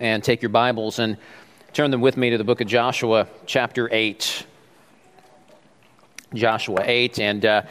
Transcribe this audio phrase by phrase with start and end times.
[0.00, 1.18] and take your Bibles and
[1.74, 4.46] turn them with me to the book of Joshua, chapter 8.
[6.32, 7.18] Joshua 8.
[7.18, 7.62] And uh,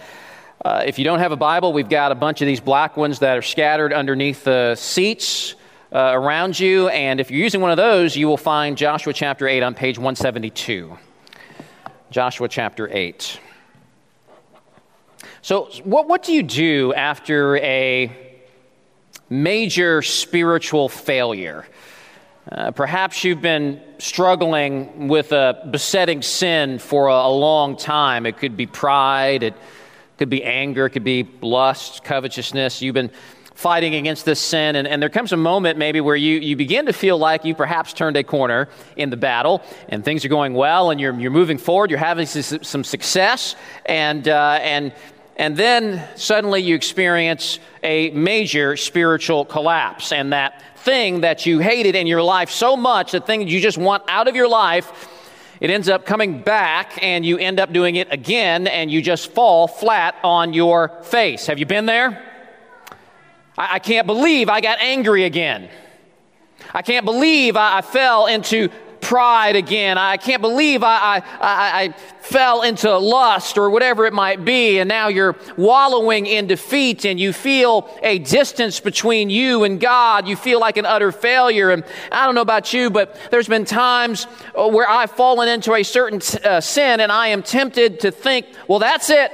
[0.63, 3.19] uh, if you don't have a Bible, we've got a bunch of these black ones
[3.19, 5.55] that are scattered underneath the seats
[5.91, 6.87] uh, around you.
[6.89, 9.97] And if you're using one of those, you will find Joshua chapter 8 on page
[9.97, 10.97] 172.
[12.11, 13.39] Joshua chapter 8.
[15.41, 18.15] So, what, what do you do after a
[19.29, 21.65] major spiritual failure?
[22.47, 28.25] Uh, perhaps you've been struggling with a besetting sin for a, a, long time.
[28.25, 29.53] It could be pride, it
[30.17, 32.81] could be anger, it could be lust, covetousness.
[32.81, 33.11] You've been
[33.53, 36.85] fighting against this sin, and, and there comes a moment maybe where you, you begin
[36.85, 40.53] to feel like you perhaps turned a corner in the battle, and things are going
[40.53, 44.93] well, and you're, you're moving forward, you're having some success, and, uh, and,
[45.39, 51.95] and then suddenly you experience a major spiritual collapse, and that thing that you hated
[51.95, 55.07] in your life so much, the thing you just want out of your life,
[55.61, 59.31] it ends up coming back and you end up doing it again and you just
[59.31, 61.47] fall flat on your face.
[61.47, 62.21] Have you been there?
[63.57, 65.69] I, I can't believe I got angry again.
[66.73, 68.69] I can't believe I, I fell into
[69.09, 69.97] pride again.
[69.97, 74.87] I can't believe I, I, I, fell into lust or whatever it might be, and
[74.87, 80.27] now you're wallowing in defeat and you feel a distance between you and God.
[80.27, 81.71] You feel like an utter failure.
[81.71, 85.81] And I don't know about you, but there's been times where I've fallen into a
[85.81, 89.31] certain uh, sin and I am tempted to think, well, that's it.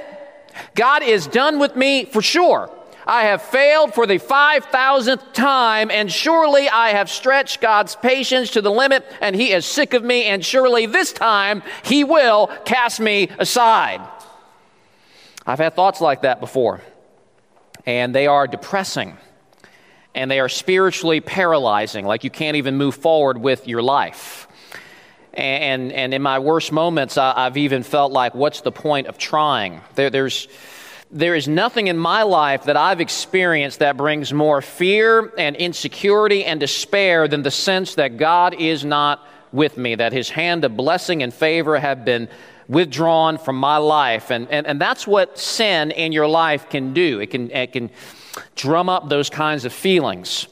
[0.74, 2.70] God is done with me for sure.
[3.06, 8.60] I have failed for the 5,000th time, and surely I have stretched God's patience to
[8.60, 12.98] the limit, and He is sick of me, and surely this time He will cast
[12.98, 14.00] me aside.
[15.46, 16.80] I've had thoughts like that before,
[17.84, 19.16] and they are depressing,
[20.12, 24.48] and they are spiritually paralyzing, like you can't even move forward with your life.
[25.32, 29.18] And, and in my worst moments, I, have even felt like, what's the point of
[29.18, 29.82] trying?
[29.94, 30.48] There, there's
[31.10, 36.44] there is nothing in my life that I've experienced that brings more fear and insecurity
[36.44, 40.76] and despair than the sense that God is not with me, that his hand of
[40.76, 42.28] blessing and favor have been
[42.68, 44.30] withdrawn from my life.
[44.30, 47.20] And, and, and that's what sin in your life can do.
[47.20, 47.90] It can, it can
[48.56, 50.48] drum up those kinds of feelings.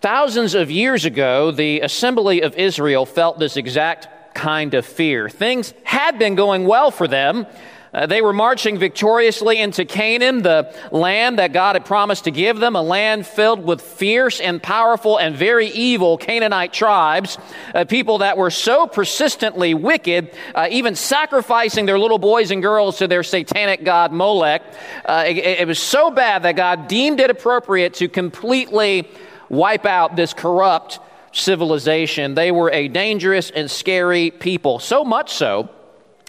[0.00, 5.28] Thousands of years ago, the assembly of Israel felt this exact kind of fear.
[5.28, 7.46] Things had been going well for them.
[7.92, 12.58] Uh, they were marching victoriously into Canaan, the land that God had promised to give
[12.58, 17.38] them, a land filled with fierce and powerful and very evil Canaanite tribes,
[17.74, 22.98] uh, people that were so persistently wicked, uh, even sacrificing their little boys and girls
[22.98, 24.62] to their satanic god Molech.
[25.04, 29.08] Uh, it, it was so bad that God deemed it appropriate to completely
[29.48, 30.98] wipe out this corrupt
[31.32, 32.34] civilization.
[32.34, 35.70] They were a dangerous and scary people, so much so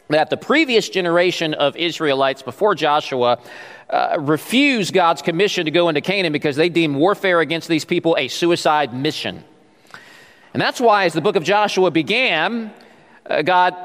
[0.10, 3.40] that the previous generation of Israelites before Joshua
[3.90, 8.16] uh, refused God's commission to go into Canaan because they deemed warfare against these people
[8.18, 9.44] a suicide mission.
[10.54, 12.74] And that's why, as the book of Joshua began,
[13.28, 13.76] uh, God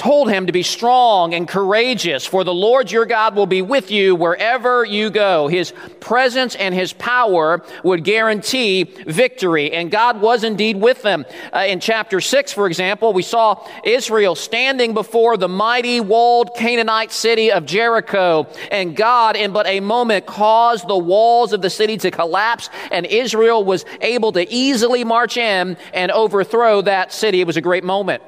[0.00, 3.90] told him to be strong and courageous, for the Lord your God will be with
[3.90, 5.46] you wherever you go.
[5.46, 11.26] His presence and his power would guarantee victory, and God was indeed with them.
[11.52, 17.12] Uh, in chapter 6, for example, we saw Israel standing before the mighty walled Canaanite
[17.12, 21.98] city of Jericho, and God, in but a moment, caused the walls of the city
[21.98, 27.42] to collapse, and Israel was able to easily march in and overthrow that city.
[27.42, 28.22] It was a great moment.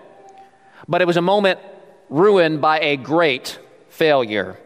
[0.93, 1.59] But it was a moment
[2.11, 3.59] ruined by a great
[3.89, 4.59] failure.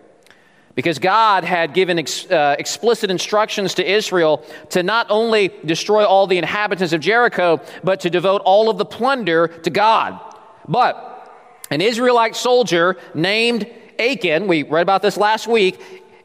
[0.75, 6.27] Because God had given ex, uh, explicit instructions to Israel to not only destroy all
[6.27, 10.19] the inhabitants of Jericho, but to devote all of the plunder to God.
[10.67, 11.33] But
[11.71, 13.65] an Israelite soldier named
[13.97, 15.79] Achan, we read about this last week,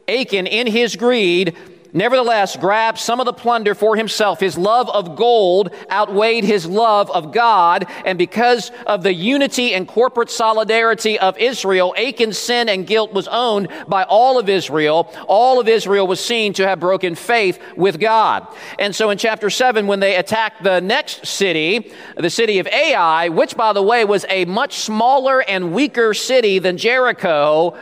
[0.08, 1.56] Achan, in his greed,
[1.92, 4.40] nevertheless grabbed some of the plunder for himself.
[4.40, 7.86] His love of gold outweighed his love of God.
[8.04, 13.28] And because of the unity and corporate solidarity of Israel, Achan's sin and guilt was
[13.28, 15.12] owned by all of Israel.
[15.28, 18.46] All of Israel was seen to have broken faith with God.
[18.78, 23.28] And so in chapter 7, when they attacked the next city, the city of Ai,
[23.28, 27.76] which by the way was a much smaller and weaker city than Jericho,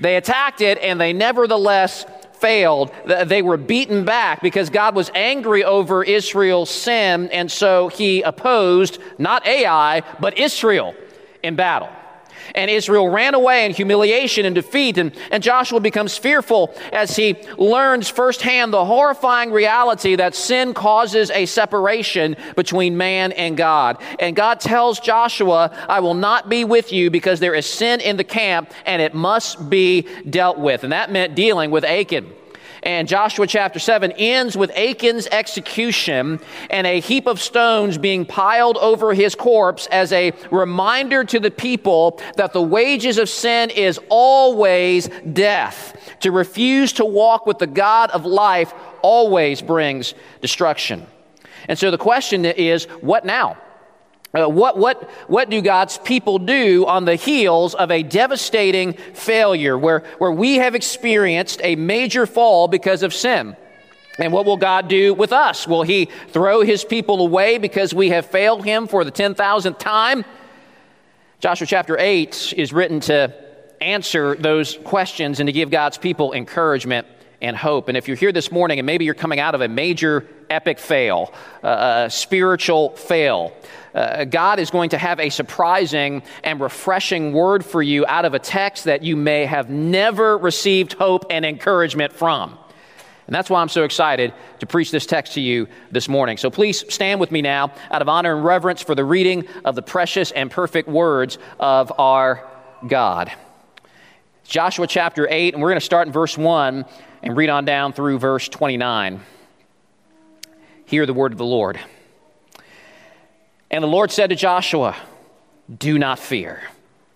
[0.00, 2.04] they attacked it and they nevertheless
[2.40, 2.92] failed.
[3.06, 8.98] They were beaten back because God was angry over Israel's sin, and so he opposed
[9.18, 10.94] not Ai, but Israel
[11.42, 11.90] in battle.
[12.54, 14.98] And Israel ran away in humiliation and defeat.
[14.98, 21.30] And, and Joshua becomes fearful as he learns firsthand the horrifying reality that sin causes
[21.30, 24.02] a separation between man and God.
[24.18, 28.16] And God tells Joshua, I will not be with you because there is sin in
[28.16, 30.84] the camp and it must be dealt with.
[30.84, 32.37] And that meant dealing with Achan.
[32.82, 36.40] And Joshua chapter 7 ends with Achan's execution
[36.70, 41.50] and a heap of stones being piled over his corpse as a reminder to the
[41.50, 46.16] people that the wages of sin is always death.
[46.20, 48.72] To refuse to walk with the God of life
[49.02, 51.06] always brings destruction.
[51.68, 53.56] And so the question is what now?
[54.34, 59.78] Uh, what, what, what do God's people do on the heels of a devastating failure
[59.78, 63.56] where, where we have experienced a major fall because of sin?
[64.18, 65.66] And what will God do with us?
[65.66, 70.24] Will He throw His people away because we have failed Him for the 10,000th time?
[71.40, 73.32] Joshua chapter 8 is written to
[73.80, 77.06] answer those questions and to give God's people encouragement
[77.40, 77.88] and hope.
[77.88, 80.78] And if you're here this morning and maybe you're coming out of a major epic
[80.78, 81.32] fail,
[81.62, 83.52] uh, a spiritual fail,
[83.94, 88.34] uh, God is going to have a surprising and refreshing word for you out of
[88.34, 92.58] a text that you may have never received hope and encouragement from.
[93.26, 96.38] And that's why I'm so excited to preach this text to you this morning.
[96.38, 99.74] So please stand with me now out of honor and reverence for the reading of
[99.74, 102.48] the precious and perfect words of our
[102.86, 103.30] God.
[104.44, 106.86] Joshua chapter 8, and we're going to start in verse 1
[107.22, 109.20] and read on down through verse 29.
[110.84, 111.78] Hear the word of the Lord.
[113.70, 114.96] And the Lord said to Joshua,
[115.76, 116.62] Do not fear,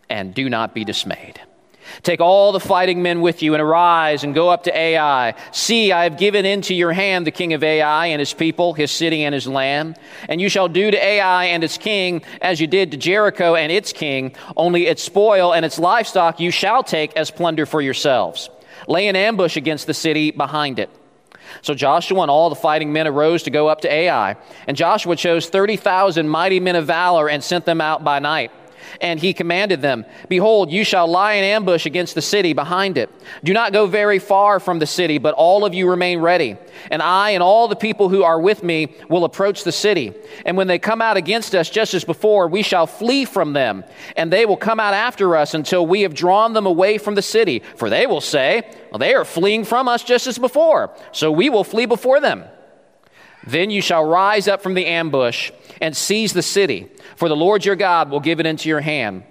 [0.08, 1.40] and do not be dismayed.
[2.02, 5.34] Take all the fighting men with you and arise and go up to Ai.
[5.50, 8.90] See, I have given into your hand the king of Ai and his people, his
[8.90, 9.98] city and his land.
[10.28, 13.70] And you shall do to Ai and its king as you did to Jericho and
[13.70, 18.48] its king, only its spoil and its livestock you shall take as plunder for yourselves.
[18.88, 20.90] Lay an ambush against the city behind it.
[21.60, 24.36] So Joshua and all the fighting men arose to go up to Ai.
[24.66, 28.50] And Joshua chose 30,000 mighty men of valor and sent them out by night.
[29.00, 33.10] And he commanded them, Behold, you shall lie in ambush against the city behind it.
[33.44, 36.56] Do not go very far from the city, but all of you remain ready.
[36.90, 40.14] And I and all the people who are with me will approach the city.
[40.46, 43.84] And when they come out against us, just as before, we shall flee from them.
[44.16, 47.22] And they will come out after us until we have drawn them away from the
[47.22, 47.62] city.
[47.76, 50.94] For they will say, Well, they are fleeing from us just as before.
[51.12, 52.44] So we will flee before them.
[53.46, 55.50] Then you shall rise up from the ambush
[55.80, 59.24] and seize the city, for the Lord your God will give it into your hand.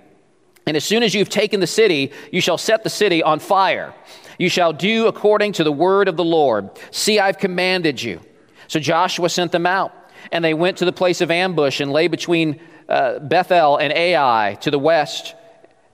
[0.67, 3.93] And as soon as you've taken the city, you shall set the city on fire.
[4.37, 6.69] You shall do according to the word of the Lord.
[6.91, 8.21] See, I've commanded you.
[8.67, 9.93] So Joshua sent them out,
[10.31, 14.57] and they went to the place of ambush and lay between uh, Bethel and Ai
[14.61, 15.35] to the west,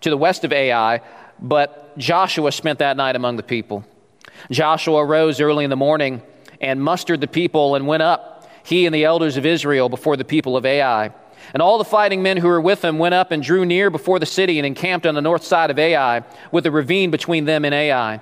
[0.02, 1.02] to the west of Ai.
[1.40, 3.86] But Joshua spent that night among the people.
[4.52, 6.22] Joshua rose early in the morning
[6.62, 10.26] and mustered the people and went up, he and the elders of Israel, before the
[10.26, 11.12] people of Ai.
[11.54, 14.20] And all the fighting men who were with him went up and drew near before
[14.20, 17.64] the city and encamped on the north side of Ai, with a ravine between them
[17.64, 18.20] and Ai.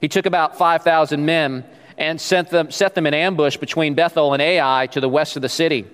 [0.00, 1.64] He took about 5,000 men
[1.96, 5.42] and sent them, set them in ambush between Bethel and Ai to the west of
[5.42, 5.86] the city.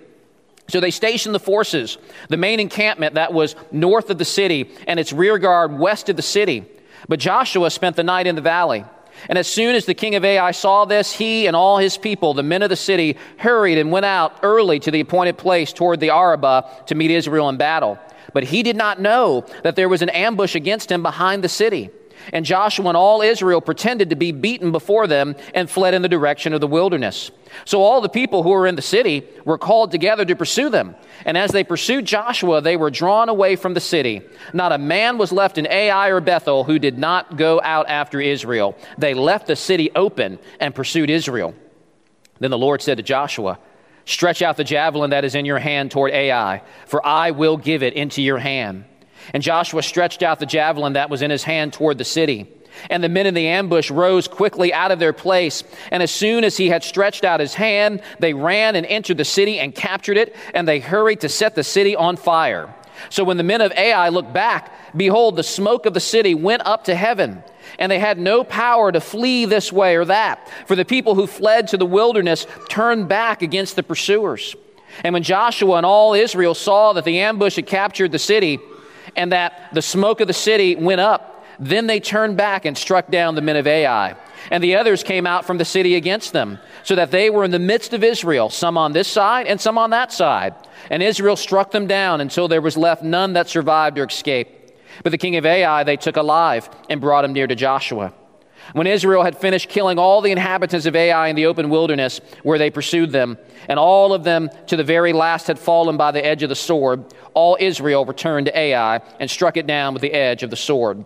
[0.69, 1.99] So they stationed the forces,
[2.29, 6.17] the main encampment that was north of the city, and its rear guard west of
[6.17, 6.65] the city.
[7.09, 8.85] But Joshua spent the night in the valley.
[9.29, 12.35] And as soon as the king of Ai saw this, he and all his people,
[12.35, 16.01] the men of the city, hurried and went out early to the appointed place toward
[16.01, 17.99] the Arabah to meet Israel in battle.
[18.33, 21.91] But he did not know that there was an ambush against him behind the city.
[22.33, 26.09] And Joshua and all Israel pretended to be beaten before them and fled in the
[26.09, 27.31] direction of the wilderness.
[27.65, 30.95] So all the people who were in the city were called together to pursue them.
[31.25, 34.23] And as they pursued Joshua, they were drawn away from the city.
[34.53, 38.21] Not a man was left in Ai or Bethel who did not go out after
[38.21, 38.77] Israel.
[38.99, 41.55] They left the city open and pursued Israel.
[42.39, 43.59] Then the Lord said to Joshua,
[44.05, 47.83] Stretch out the javelin that is in your hand toward Ai, for I will give
[47.83, 48.85] it into your hand.
[49.33, 52.49] And Joshua stretched out the javelin that was in his hand toward the city.
[52.91, 55.63] And the men in the ambush rose quickly out of their place.
[55.91, 59.25] And as soon as he had stretched out his hand, they ran and entered the
[59.25, 62.75] city and captured it, and they hurried to set the city on fire.
[63.11, 66.63] So when the men of Ai looked back, behold, the smoke of the city went
[66.65, 67.43] up to heaven.
[67.79, 71.27] And they had no power to flee this way or that, for the people who
[71.27, 74.55] fled to the wilderness turned back against the pursuers.
[75.05, 78.59] And when Joshua and all Israel saw that the ambush had captured the city,
[79.17, 83.11] and that the smoke of the city went up, then they turned back and struck
[83.11, 84.17] down the men of Ai.
[84.51, 87.53] And the others came out from the city against them, so that they were in
[87.53, 90.55] the midst of Israel, some on this side and some on that side.
[90.91, 94.73] And Israel struck them down until there was left none that survived or escaped.
[95.03, 98.13] But the king of Ai they took alive and brought him near to Joshua.
[98.73, 102.59] When Israel had finished killing all the inhabitants of Ai in the open wilderness where
[102.59, 103.39] they pursued them,
[103.69, 106.55] and all of them to the very last had fallen by the edge of the
[106.55, 107.05] sword,
[107.35, 111.05] all Israel returned to Ai and struck it down with the edge of the sword.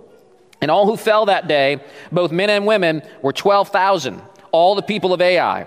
[0.60, 1.80] And all who fell that day,
[2.12, 4.22] both men and women, were 12,000,
[4.52, 5.66] all the people of Ai.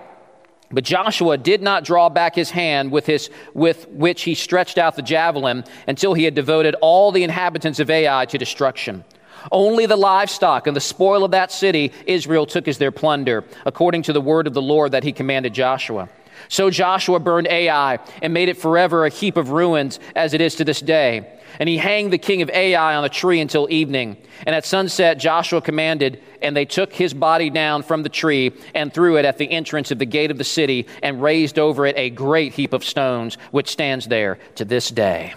[0.72, 4.96] But Joshua did not draw back his hand with, his, with which he stretched out
[4.96, 9.04] the javelin until he had devoted all the inhabitants of Ai to destruction.
[9.52, 14.04] Only the livestock and the spoil of that city Israel took as their plunder, according
[14.04, 16.10] to the word of the Lord that he commanded Joshua.
[16.48, 20.56] So Joshua burned Ai and made it forever a heap of ruins as it is
[20.56, 21.36] to this day.
[21.60, 24.18] And he hanged the king of Ai on a tree until evening.
[24.46, 28.94] And at sunset, Joshua commanded, and they took his body down from the tree and
[28.94, 31.98] threw it at the entrance of the gate of the city and raised over it
[31.98, 35.34] a great heap of stones, which stands there to this day.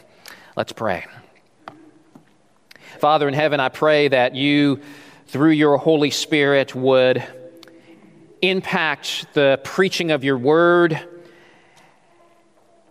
[0.55, 1.05] Let's pray.
[3.03, 4.81] Father in heaven, I pray that you,
[5.27, 7.21] through your Holy Spirit, would
[8.41, 11.01] impact the preaching of your word.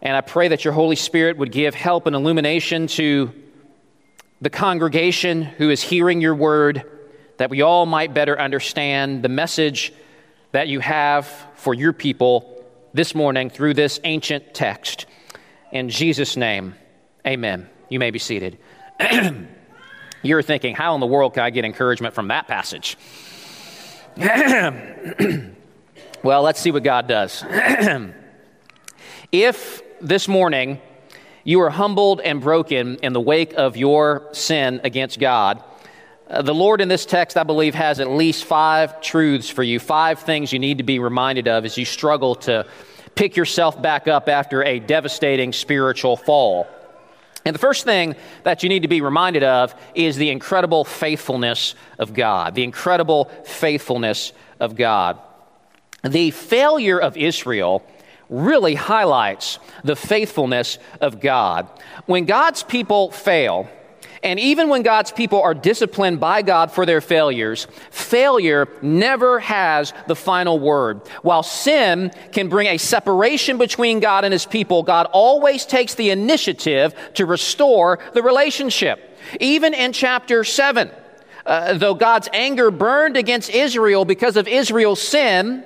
[0.01, 3.32] And I pray that your Holy Spirit would give help and illumination to
[4.41, 6.84] the congregation who is hearing your word,
[7.38, 9.94] that we all might better understand the message
[10.51, 11.25] that you have
[11.56, 15.06] for your people this morning through this ancient text.
[15.72, 16.75] In Jesus' name,
[17.25, 17.70] amen.
[17.88, 18.58] You may be seated.
[20.23, 22.97] You're thinking, how in the world can I get encouragement from that passage?
[26.23, 27.43] well, let's see what God does.
[29.31, 30.79] if this morning
[31.43, 35.63] you are humbled and broken in the wake of your sin against God,
[36.29, 39.79] uh, the Lord in this text, I believe, has at least five truths for you,
[39.79, 42.67] five things you need to be reminded of as you struggle to
[43.15, 46.67] pick yourself back up after a devastating spiritual fall.
[47.45, 51.75] And the first thing that you need to be reminded of is the incredible faithfulness
[51.98, 52.55] of God.
[52.55, 55.19] The incredible faithfulness of God.
[56.03, 57.83] The failure of Israel
[58.29, 61.67] really highlights the faithfulness of God.
[62.05, 63.69] When God's people fail,
[64.23, 69.93] and even when God's people are disciplined by God for their failures, failure never has
[70.07, 71.01] the final word.
[71.23, 76.11] While sin can bring a separation between God and his people, God always takes the
[76.11, 79.17] initiative to restore the relationship.
[79.39, 80.91] Even in chapter 7,
[81.45, 85.63] uh, though God's anger burned against Israel because of Israel's sin,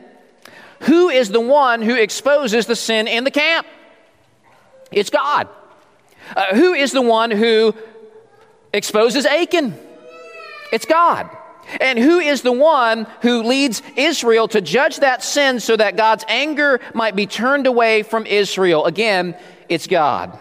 [0.82, 3.68] who is the one who exposes the sin in the camp?
[4.92, 5.50] It's God.
[6.36, 7.76] Uh, who is the one who
[8.76, 9.78] exposes Achan.
[10.72, 11.30] It's God.
[11.82, 16.24] And who is the one who leads Israel to judge that sin so that God's
[16.28, 18.86] anger might be turned away from Israel?
[18.86, 19.36] Again,
[19.68, 20.40] it's God.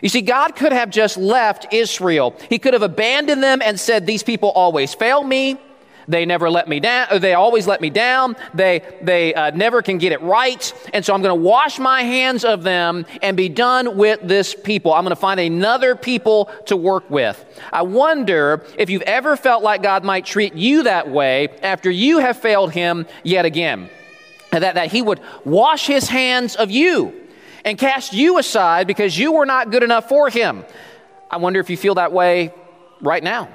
[0.00, 2.36] You see, God could have just left Israel.
[2.48, 5.58] He could have abandoned them and said, These people always fail me.
[6.08, 7.20] They never let me down.
[7.20, 8.36] They always let me down.
[8.52, 10.72] They, they uh, never can get it right.
[10.92, 14.54] And so I'm going to wash my hands of them and be done with this
[14.54, 14.92] people.
[14.92, 17.44] I'm going to find another people to work with.
[17.72, 22.18] I wonder if you've ever felt like God might treat you that way after you
[22.18, 23.88] have failed Him yet again.
[24.50, 27.20] That, that He would wash His hands of you
[27.64, 30.64] and cast you aside because you were not good enough for Him.
[31.30, 32.52] I wonder if you feel that way
[33.00, 33.48] right now.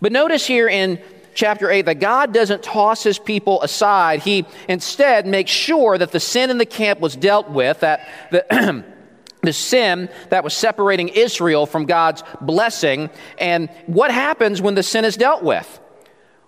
[0.00, 1.00] But notice here in
[1.34, 4.20] chapter 8 that God doesn't toss his people aside.
[4.20, 8.84] He instead makes sure that the sin in the camp was dealt with, that the,
[9.42, 13.10] the sin that was separating Israel from God's blessing.
[13.38, 15.80] And what happens when the sin is dealt with?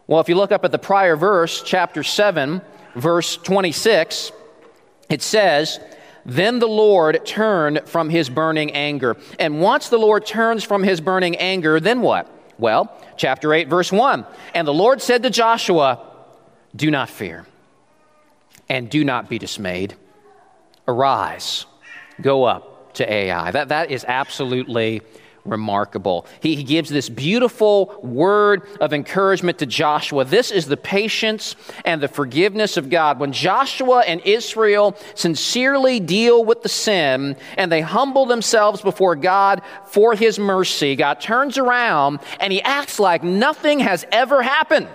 [0.07, 2.63] Well, if you look up at the prior verse, chapter 7,
[2.95, 4.31] verse 26,
[5.11, 5.81] it says,
[6.25, 9.17] then the Lord turned from his burning anger.
[9.39, 12.36] And once the Lord turns from his burning anger, then what?
[12.59, 14.27] Well, chapter 8, verse 1.
[14.55, 16.01] And the Lord said to Joshua,
[16.75, 17.47] Do not fear,
[18.69, 19.95] and do not be dismayed.
[20.89, 21.67] Arise,
[22.21, 23.51] go up to Ai.
[23.51, 25.03] That, that is absolutely
[25.47, 26.27] remarkable.
[26.41, 30.25] He, he, gives this beautiful word of encouragement to Joshua.
[30.25, 33.21] This is the patience and the forgiveness of God.
[33.21, 39.63] When Joshua and Israel sincerely deal with the sin and they humble themselves before God
[39.87, 44.89] for his mercy, God turns around and he acts like nothing has ever happened.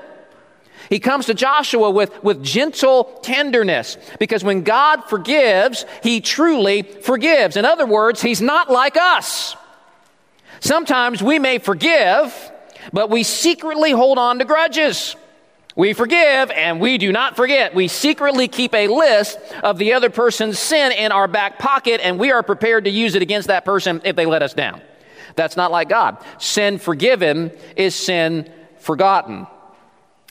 [0.91, 7.55] He comes to Joshua with, with gentle tenderness because when God forgives, he truly forgives.
[7.55, 9.55] In other words, he's not like us.
[10.62, 12.51] Sometimes we may forgive,
[12.94, 15.15] but we secretly hold on to grudges.
[15.75, 17.74] We forgive and we do not forget.
[17.74, 22.20] We secretly keep a list of the other person's sin in our back pocket and
[22.20, 24.82] we are prepared to use it against that person if they let us down.
[25.36, 26.18] That's not like God.
[26.38, 29.48] Sin forgiven is sin forgotten.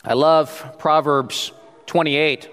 [0.05, 1.53] I love Proverbs
[1.87, 2.49] 28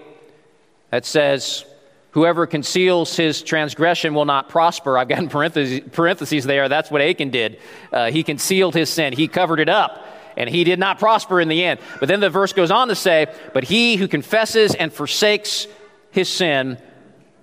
[0.90, 1.64] that says,
[2.12, 4.96] Whoever conceals his transgression will not prosper.
[4.96, 6.68] I've got in parentheses, parentheses there.
[6.68, 7.60] That's what Achan did.
[7.92, 11.48] Uh, he concealed his sin, he covered it up, and he did not prosper in
[11.48, 11.80] the end.
[12.00, 15.66] But then the verse goes on to say, But he who confesses and forsakes
[16.10, 16.78] his sin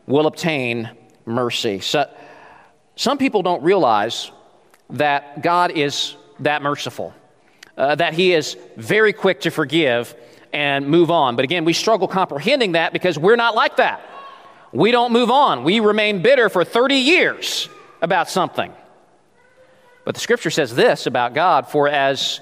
[0.08, 0.90] will obtain
[1.26, 1.80] mercy.
[1.80, 2.10] So,
[2.96, 4.32] some people don't realize
[4.92, 7.14] that God is that merciful,
[7.78, 10.16] uh, that He is very quick to forgive
[10.54, 11.36] and move on.
[11.36, 14.02] But again, we struggle comprehending that because we're not like that.
[14.76, 15.64] We don't move on.
[15.64, 17.70] We remain bitter for 30 years
[18.02, 18.74] about something.
[20.04, 22.42] But the scripture says this about God for as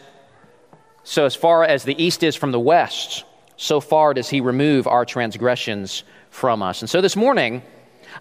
[1.04, 3.24] so as far as the east is from the west,
[3.56, 6.82] so far does he remove our transgressions from us.
[6.82, 7.62] And so this morning,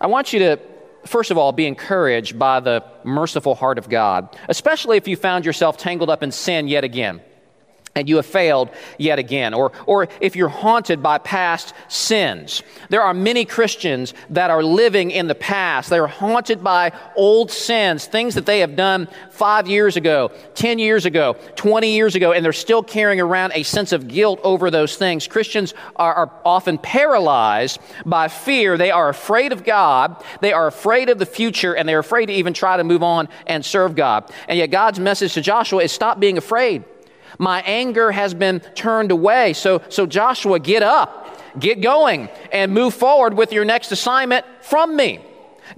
[0.01, 0.61] I want you to
[1.07, 5.45] first of all, be encouraged by the merciful heart of God, especially if you found
[5.45, 7.21] yourself tangled up in sin yet again
[7.95, 12.63] and you have failed yet again, or, or if you're haunted by past sins.
[12.89, 15.91] There are many Christians that are living in the past.
[15.91, 20.79] They are haunted by old sins, things that they have done five years ago, 10
[20.79, 24.71] years ago, 20 years ago, and they're still carrying around a sense of guilt over
[24.71, 25.27] those things.
[25.27, 28.79] Christians are, are often paralyzed by fear.
[28.79, 32.33] They are afraid of God, they are afraid of the future, and they're afraid to
[32.33, 34.31] even try to move on and serve God.
[34.49, 36.85] And yet, God's message to Joshua is stop being afraid.
[37.39, 39.53] My anger has been turned away.
[39.53, 44.97] So, so Joshua, get up, get going, and move forward with your next assignment from
[44.97, 45.21] me.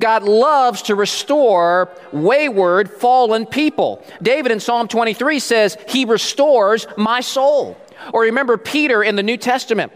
[0.01, 4.05] God loves to restore wayward, fallen people.
[4.23, 7.79] David in Psalm 23 says, He restores my soul.
[8.13, 9.93] Or remember Peter in the New Testament.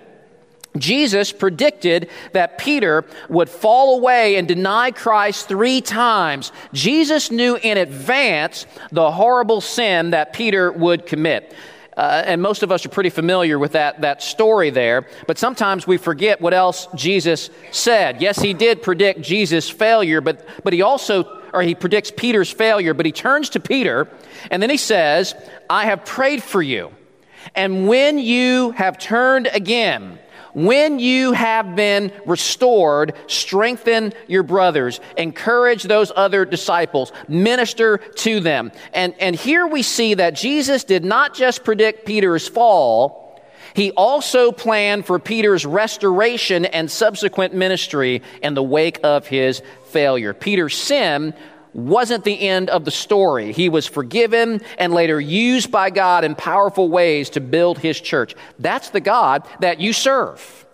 [0.77, 6.53] Jesus predicted that Peter would fall away and deny Christ three times.
[6.73, 11.55] Jesus knew in advance the horrible sin that Peter would commit.
[11.97, 15.05] Uh, and most of us are pretty familiar with that, that story there.
[15.27, 18.23] But sometimes we forget what else Jesus said.
[18.23, 22.95] Yes, he did predict Jesus' failure, but, but he also, or he predicts Peter's failure,
[22.95, 24.07] but he turns to Peter
[24.53, 25.35] and then he says,
[25.69, 26.93] I have prayed for you.
[27.57, 30.21] And when you have turned again,
[30.65, 38.73] when you have been restored, strengthen your brothers, encourage those other disciples, minister to them.
[38.93, 43.29] And, and here we see that Jesus did not just predict Peter's fall,
[43.75, 50.35] he also planned for Peter's restoration and subsequent ministry in the wake of his failure.
[50.35, 51.35] Peter's sin
[51.73, 53.53] wasn't the end of the story.
[53.53, 58.35] He was forgiven and later used by God in powerful ways to build his church.
[58.59, 60.67] That's the God that you serve.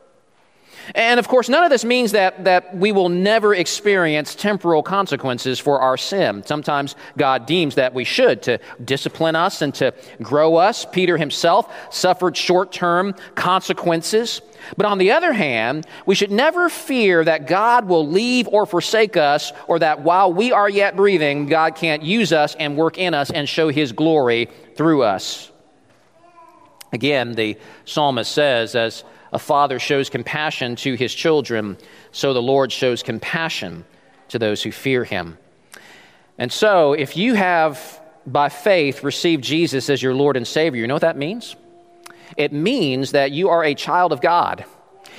[0.94, 5.58] And of course, none of this means that, that we will never experience temporal consequences
[5.58, 6.42] for our sin.
[6.44, 10.84] Sometimes God deems that we should to discipline us and to grow us.
[10.84, 14.40] Peter himself suffered short term consequences.
[14.76, 19.16] But on the other hand, we should never fear that God will leave or forsake
[19.16, 23.14] us, or that while we are yet breathing, God can't use us and work in
[23.14, 25.50] us and show his glory through us.
[26.92, 31.76] Again, the psalmist says, as a father shows compassion to his children,
[32.12, 33.84] so the Lord shows compassion
[34.28, 35.36] to those who fear him.
[36.38, 40.86] And so, if you have by faith received Jesus as your Lord and Savior, you
[40.86, 41.56] know what that means?
[42.36, 44.64] It means that you are a child of God.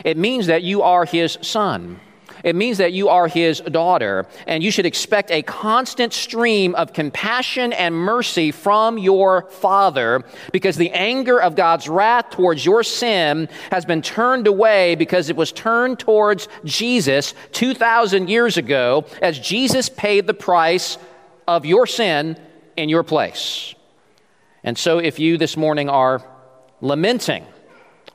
[0.04, 2.00] It means that you are his son.
[2.46, 6.94] It means that you are his daughter, and you should expect a constant stream of
[6.94, 13.50] compassion and mercy from your father because the anger of God's wrath towards your sin
[13.72, 19.90] has been turned away because it was turned towards Jesus 2,000 years ago as Jesus
[19.90, 21.00] paid the price
[21.48, 22.38] of your sin
[22.78, 23.74] in your place.
[24.64, 26.24] And so, if you this morning are
[26.80, 27.44] lamenting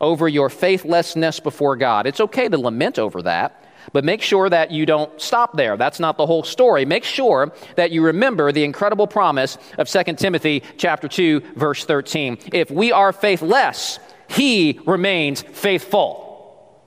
[0.01, 3.61] over your faithlessness before God, it's okay to lament over that.
[3.93, 5.77] But make sure that you don't stop there.
[5.77, 6.85] That's not the whole story.
[6.85, 12.39] Make sure that you remember the incredible promise of 2 Timothy chapter 2 verse 13.
[12.53, 13.99] If we are faithless,
[14.29, 16.79] he remains faithful,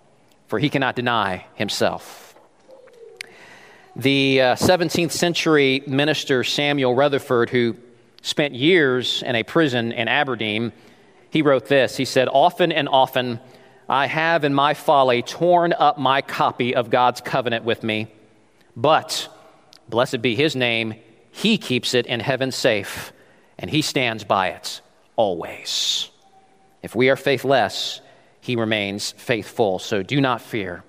[0.47, 2.35] for he cannot deny himself.
[3.95, 7.75] The uh, 17th century minister Samuel Rutherford, who
[8.21, 10.71] spent years in a prison in Aberdeen,
[11.29, 11.97] he wrote this.
[11.97, 13.39] He said, Often and often
[13.89, 18.08] I have in my folly torn up my copy of God's covenant with me.
[18.76, 19.28] But,
[19.89, 20.96] blessed be his name,
[21.32, 23.12] he keeps it in heaven safe,
[23.58, 24.82] and he stands by it
[25.15, 26.10] always.
[26.82, 28.02] If we are faithless,
[28.41, 29.80] he remains faithful.
[29.80, 30.84] So do not fear.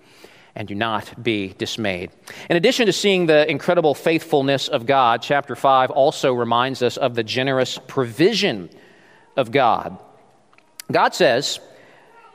[0.57, 2.11] and do not be dismayed.
[2.49, 7.15] In addition to seeing the incredible faithfulness of God, chapter 5 also reminds us of
[7.15, 8.71] the generous provision
[9.37, 9.99] of God.
[10.93, 11.59] God says,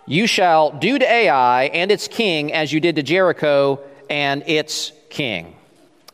[0.10, 4.92] You shall do to Ai and its king as you did to Jericho and its
[5.12, 5.56] king.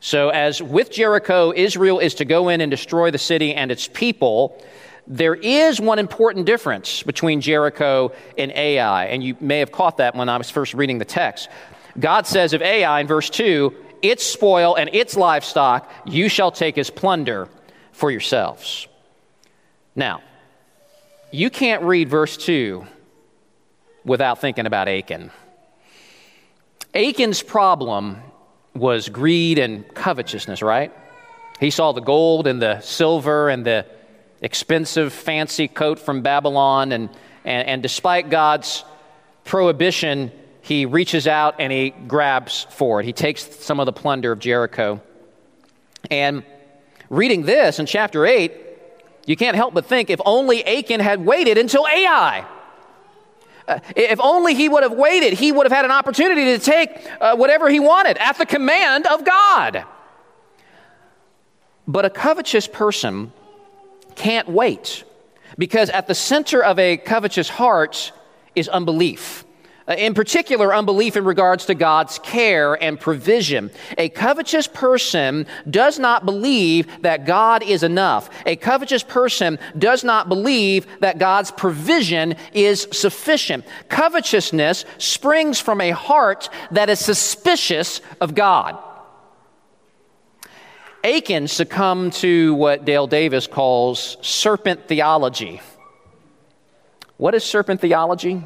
[0.02, 3.88] So, as with Jericho, Israel is to go in and destroy the city and its
[3.88, 4.62] people.
[5.08, 10.14] There is one important difference between Jericho and Ai, and you may have caught that
[10.14, 11.48] when I was first reading the text.
[11.98, 16.78] God says of Ai in verse 2, its spoil and its livestock you shall take
[16.78, 17.48] as plunder
[17.94, 18.90] for yourselves.
[19.96, 20.22] Now,
[21.32, 22.88] you can't read verse 2
[24.06, 25.32] without thinking about Achan.
[26.94, 28.22] Achan's problem
[28.74, 30.94] was greed and covetousness, right?
[31.60, 33.86] He saw the gold and the silver and the
[34.42, 37.10] expensive, fancy coat from Babylon, and,
[37.44, 38.84] and, and despite God's
[39.44, 43.06] prohibition, he reaches out and he grabs for it.
[43.06, 45.02] He takes some of the plunder of Jericho.
[46.12, 46.44] And
[47.10, 48.54] reading this in chapter 8,
[49.26, 52.46] you can't help but think if only Achan had waited until Ai.
[53.68, 56.90] Uh, if only he would have waited, he would have had an opportunity to take
[57.20, 59.86] uh, whatever he wanted at the command of God.
[61.88, 63.32] But a covetous person
[64.16, 65.04] can't wait
[65.58, 68.12] because at the center of a covetous heart
[68.56, 69.45] is unbelief.
[69.88, 73.70] Uh, in particular, unbelief in regards to God's care and provision.
[74.00, 78.32] A covetous person does not believe that God is enough.
[78.48, 83.64] A covetous person does not believe that God's provision is sufficient.
[83.88, 88.80] Covetousness springs from a heart that is suspicious of God.
[91.04, 95.62] Achan succumbed to what Dale Davis calls serpent theology.
[97.18, 98.44] What is serpent theology?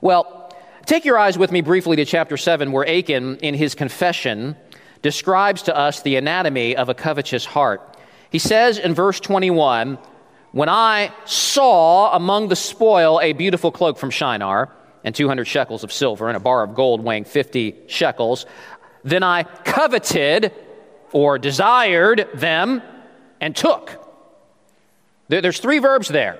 [0.00, 0.52] Well,
[0.86, 4.56] take your eyes with me briefly to chapter 7, where Achan, in his confession,
[5.02, 7.96] describes to us the anatomy of a covetous heart.
[8.30, 9.98] He says in verse 21
[10.52, 14.70] When I saw among the spoil a beautiful cloak from Shinar,
[15.04, 18.46] and 200 shekels of silver, and a bar of gold weighing 50 shekels,
[19.04, 20.52] then I coveted
[21.12, 22.82] or desired them
[23.40, 24.00] and took.
[25.28, 26.38] There's three verbs there.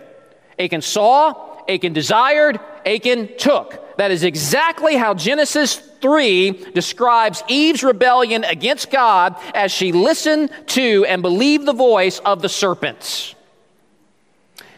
[0.58, 3.96] Achan saw, Achan desired, Achan took.
[3.96, 11.04] That is exactly how Genesis 3 describes Eve's rebellion against God as she listened to
[11.06, 13.34] and believed the voice of the serpents.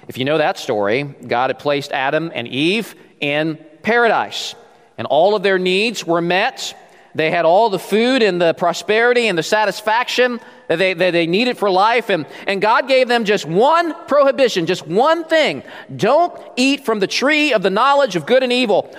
[0.08, 4.54] If you know that story, God had placed Adam and Eve in paradise,
[4.98, 6.76] and all of their needs were met.
[7.16, 11.26] They had all the food and the prosperity and the satisfaction that they, that they
[11.26, 12.10] needed for life.
[12.10, 15.62] And, and God gave them just one prohibition, just one thing.
[15.94, 18.94] Don't eat from the tree of the knowledge of good and evil.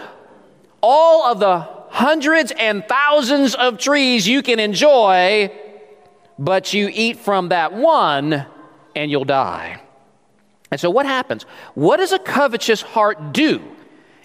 [0.81, 5.51] All of the hundreds and thousands of trees you can enjoy,
[6.39, 8.47] but you eat from that one
[8.95, 9.79] and you'll die.
[10.71, 11.43] And so, what happens?
[11.75, 13.61] What does a covetous heart do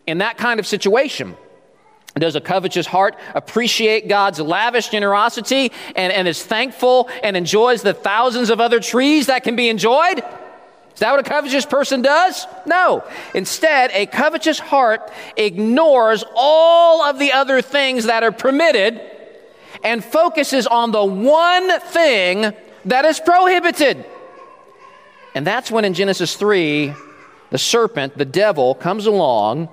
[0.07, 1.37] in that kind of situation?
[2.15, 7.95] Does a covetous heart appreciate God's lavish generosity and, and is thankful and enjoys the
[7.95, 10.23] thousands of other trees that can be enjoyed?
[10.95, 12.47] Is that what a covetous person does?
[12.67, 13.03] No.
[13.35, 19.01] Instead, a covetous heart ignores all of the other things that are permitted
[19.83, 22.53] and focuses on the one thing
[22.85, 24.05] that is prohibited.
[25.35, 26.93] And that's when in Genesis 3,
[27.49, 29.71] the serpent, the devil, comes along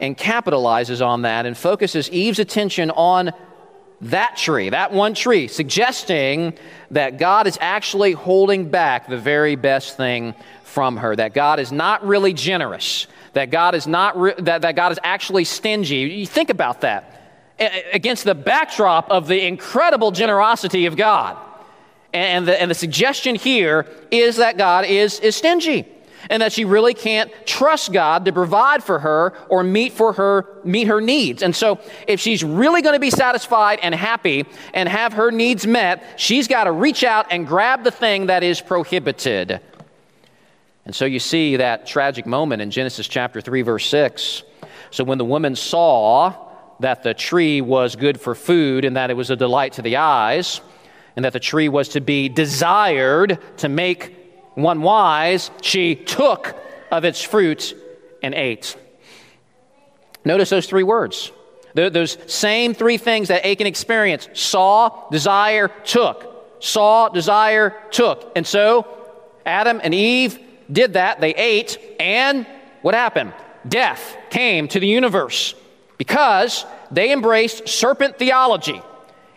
[0.00, 3.32] and capitalizes on that and focuses Eve's attention on
[4.00, 6.56] that tree, that one tree, suggesting
[6.92, 11.72] that God is actually holding back the very best thing from her, that God is
[11.72, 15.96] not really generous, that God is not re- that, that God is actually stingy.
[15.96, 17.14] You think about that
[17.92, 21.36] against the backdrop of the incredible generosity of God.
[22.12, 25.88] And the, and the suggestion here is that God is, is stingy
[26.30, 30.46] and that she really can't trust God to provide for her or meet for her
[30.64, 31.42] meet her needs.
[31.42, 35.66] And so if she's really going to be satisfied and happy and have her needs
[35.66, 39.60] met, she's got to reach out and grab the thing that is prohibited.
[40.84, 44.42] And so you see that tragic moment in Genesis chapter 3 verse 6.
[44.90, 46.34] So when the woman saw
[46.80, 49.96] that the tree was good for food and that it was a delight to the
[49.96, 50.60] eyes,
[51.18, 54.17] and that the tree was to be desired to make
[54.62, 56.56] one wise, she took
[56.90, 57.76] of its fruit
[58.22, 58.76] and ate.
[60.24, 61.32] Notice those three words.
[61.74, 66.60] Those same three things that Achan experienced saw, desire, took.
[66.60, 68.32] Saw, desire, took.
[68.34, 68.86] And so
[69.46, 70.38] Adam and Eve
[70.70, 71.20] did that.
[71.20, 72.46] They ate, and
[72.82, 73.32] what happened?
[73.68, 75.54] Death came to the universe
[75.98, 78.82] because they embraced serpent theology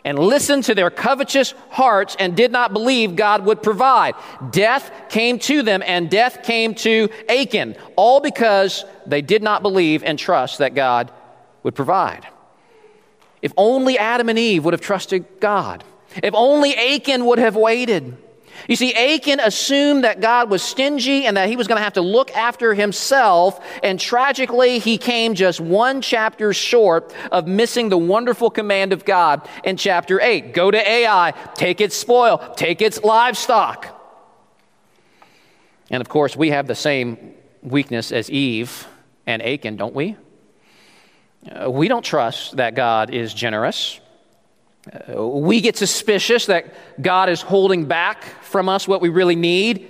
[0.04, 4.16] and listened to their covetous hearts and did not believe God would provide.
[4.52, 10.04] Death came to them and death came to Achan, all because they did not believe
[10.04, 11.12] and trust that God
[11.64, 12.28] would provide.
[13.42, 15.84] If only Adam and Eve would have trusted God.
[16.22, 18.18] If only Achan would have waited.
[18.68, 21.94] You see, Achan assumed that God was stingy and that he was going to have
[21.94, 27.98] to look after himself, and tragically, he came just one chapter short of missing the
[27.98, 33.04] wonderful command of God in chapter 8 go to Ai, take its spoil, take its
[33.04, 33.98] livestock.
[35.90, 38.88] And of course, we have the same weakness as Eve
[39.28, 40.16] and Achan, don't we?
[41.50, 44.00] Uh, we don't trust that God is generous.
[44.90, 49.88] Uh, we get suspicious that God is holding back from us what we really need.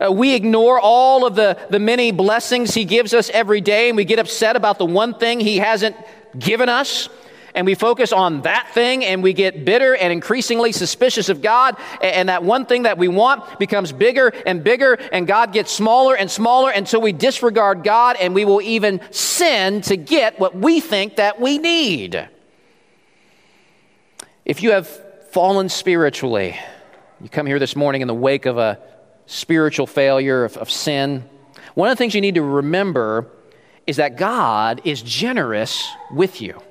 [0.00, 3.96] Uh, we ignore all of the, the many blessings He gives us every day, and
[3.96, 5.96] we get upset about the one thing He hasn't
[6.38, 7.08] given us.
[7.54, 11.76] And we focus on that thing, and we get bitter and increasingly suspicious of God.
[11.94, 15.72] And, and that one thing that we want becomes bigger and bigger, and God gets
[15.72, 20.54] smaller and smaller until we disregard God, and we will even sin to get what
[20.54, 22.28] we think that we need.
[24.48, 24.88] If you have
[25.30, 26.58] fallen spiritually,
[27.20, 28.78] you come here this morning in the wake of a
[29.26, 31.28] spiritual failure, of, of sin,
[31.74, 33.26] one of the things you need to remember
[33.86, 36.62] is that God is generous with you.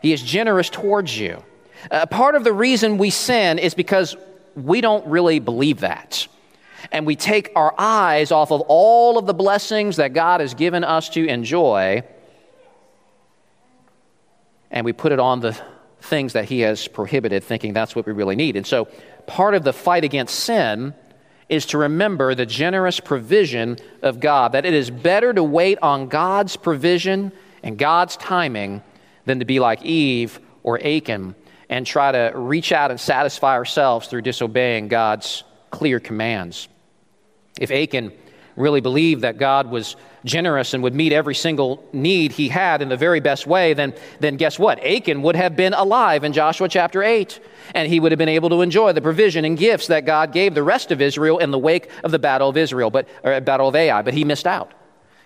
[0.00, 1.42] He is generous towards you.
[1.90, 4.16] Uh, part of the reason we sin is because
[4.54, 6.28] we don't really believe that.
[6.92, 10.84] And we take our eyes off of all of the blessings that God has given
[10.84, 12.04] us to enjoy,
[14.70, 15.60] and we put it on the
[16.00, 18.56] things that he has prohibited, thinking that's what we really need.
[18.56, 18.86] And so,
[19.26, 20.94] part of the fight against sin
[21.48, 26.08] is to remember the generous provision of God, that it is better to wait on
[26.08, 27.32] God's provision
[27.62, 28.82] and God's timing
[29.26, 31.34] than to be like Eve or Achan
[31.68, 36.68] and try to reach out and satisfy ourselves through disobeying God's clear commands.
[37.60, 38.12] If Achan
[38.60, 42.88] really believed that God was generous and would meet every single need he had in
[42.88, 44.78] the very best way, then, then guess what?
[44.84, 47.40] Achan would have been alive in Joshua chapter 8,
[47.74, 50.54] and he would have been able to enjoy the provision and gifts that God gave
[50.54, 53.68] the rest of Israel in the wake of the battle of Israel, but, or battle
[53.68, 54.72] of Ai, but he missed out.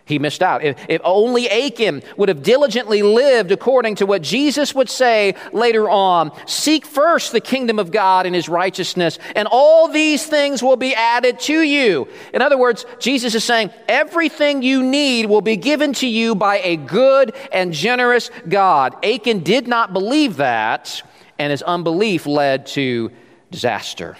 [0.06, 0.62] He missed out.
[0.62, 5.88] If, if, only Achan would have diligently lived according to what Jesus would say later
[5.88, 10.76] on Seek first the kingdom of God and his righteousness, and all these things will
[10.76, 12.06] be added to you.
[12.34, 16.58] In other words, Jesus is saying, Everything you need will be given to you by
[16.58, 19.02] a good and generous God.
[19.04, 21.02] Achan did not believe that,
[21.38, 23.10] and his unbelief led to
[23.50, 24.18] disaster.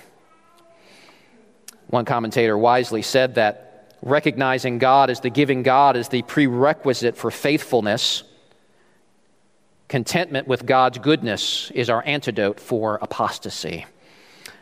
[1.89, 3.64] One commentator wisely said that
[4.05, 8.23] recognizing God as the giving God is the prerequisite for faithfulness.
[9.89, 13.87] Contentment with God's goodness is our antidote for apostasy.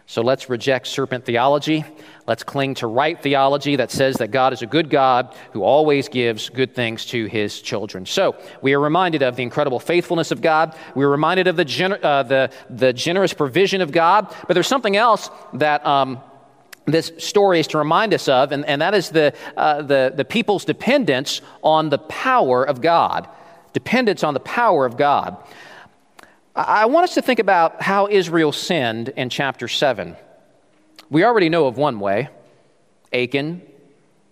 [0.07, 1.85] So let's reject serpent theology.
[2.27, 6.09] Let's cling to right theology that says that God is a good God who always
[6.09, 8.05] gives good things to his children.
[8.05, 10.77] So we are reminded of the incredible faithfulness of God.
[10.95, 14.33] We're reminded of the, gener- uh, the, the generous provision of God.
[14.47, 16.21] But there's something else that um,
[16.87, 20.25] this story is to remind us of, and, and that is the, uh, the, the
[20.25, 23.29] people's dependence on the power of God.
[23.73, 25.37] Dependence on the power of God.
[26.55, 30.17] I, want us to think about how Israel sinned in chapter 7.
[31.09, 32.29] We already know of one way
[33.13, 33.63] Achan.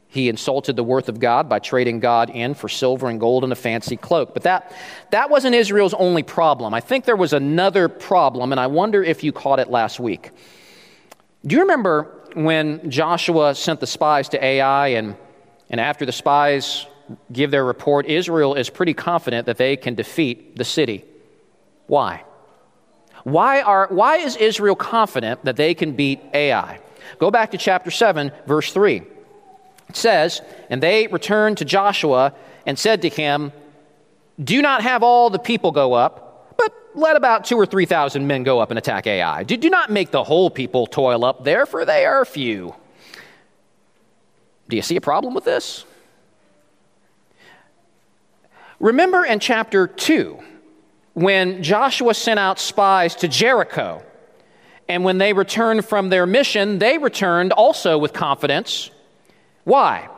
[0.08, 3.52] He insulted the worth of God by trading God in for silver and gold and
[3.52, 4.34] a fancy cloak.
[4.34, 4.76] But that,
[5.12, 6.74] that wasn't Israel's only problem.
[6.74, 10.30] I think there was another problem, and I wonder if you caught it last week.
[11.46, 15.16] Do you remember when Joshua sent the spies to Ai, and,
[15.68, 16.86] and after the spies
[17.32, 21.04] give their report, Israel is pretty confident that they can defeat the city.
[21.86, 22.24] Why?
[23.24, 26.80] Why, are, why is Israel confident that they can beat Ai?
[27.18, 29.02] Go back to chapter 7, verse 3.
[29.88, 30.40] It says,
[30.70, 33.52] And they returned to Joshua and said to him,
[34.42, 36.29] Do not have all the people go up
[36.94, 39.44] let about two or three thousand men go up and attack Ai.
[39.44, 42.74] Do, do not make the whole people toil up there, for they are few.
[44.68, 45.84] Do you see a problem with this?
[48.78, 50.38] Remember in chapter 2
[51.14, 54.02] when Joshua sent out spies to Jericho,
[54.88, 58.90] and when they returned from their mission, they returned also with confidence.
[59.64, 60.08] Why?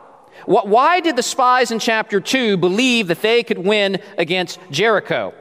[0.47, 5.35] Why did the spies in chapter 2 believe that they could win against Jericho?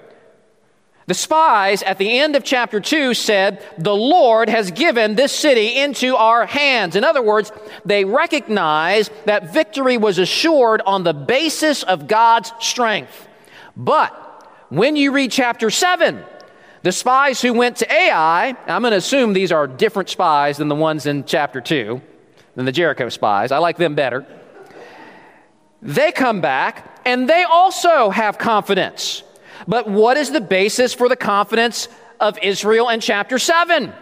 [1.07, 5.79] The spies at the end of chapter 2 said, The Lord has given this city
[5.79, 6.95] into our hands.
[6.95, 7.51] In other words,
[7.83, 13.27] they recognized that victory was assured on the basis of God's strength.
[13.75, 14.13] But
[14.69, 16.23] when you read chapter 7,
[16.83, 20.67] the spies who went to Ai, I'm going to assume these are different spies than
[20.67, 21.99] the ones in chapter 2,
[22.55, 23.51] than the Jericho spies.
[23.51, 24.25] I like them better.
[25.81, 29.23] They come back and they also have confidence.
[29.67, 31.87] But what is the basis for the confidence
[32.19, 33.93] of Israel in chapter 7?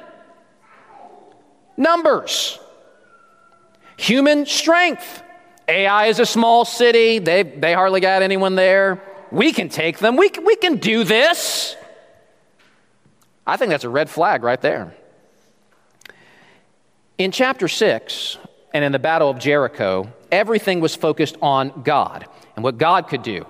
[1.77, 2.59] Numbers,
[3.97, 5.23] human strength.
[5.67, 9.01] Ai is a small city, they, they hardly got anyone there.
[9.31, 11.75] We can take them, we, we can do this.
[13.45, 14.95] I think that's a red flag right there.
[17.17, 18.37] In chapter 6
[18.73, 23.23] and in the Battle of Jericho, everything was focused on God and what God could
[23.23, 23.45] do.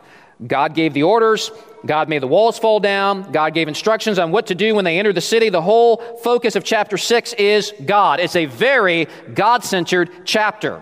[0.45, 1.51] God gave the orders,
[1.85, 4.97] God made the walls fall down, God gave instructions on what to do when they
[4.97, 5.49] entered the city.
[5.49, 8.19] The whole focus of chapter 6 is God.
[8.19, 10.81] It's a very God centered chapter.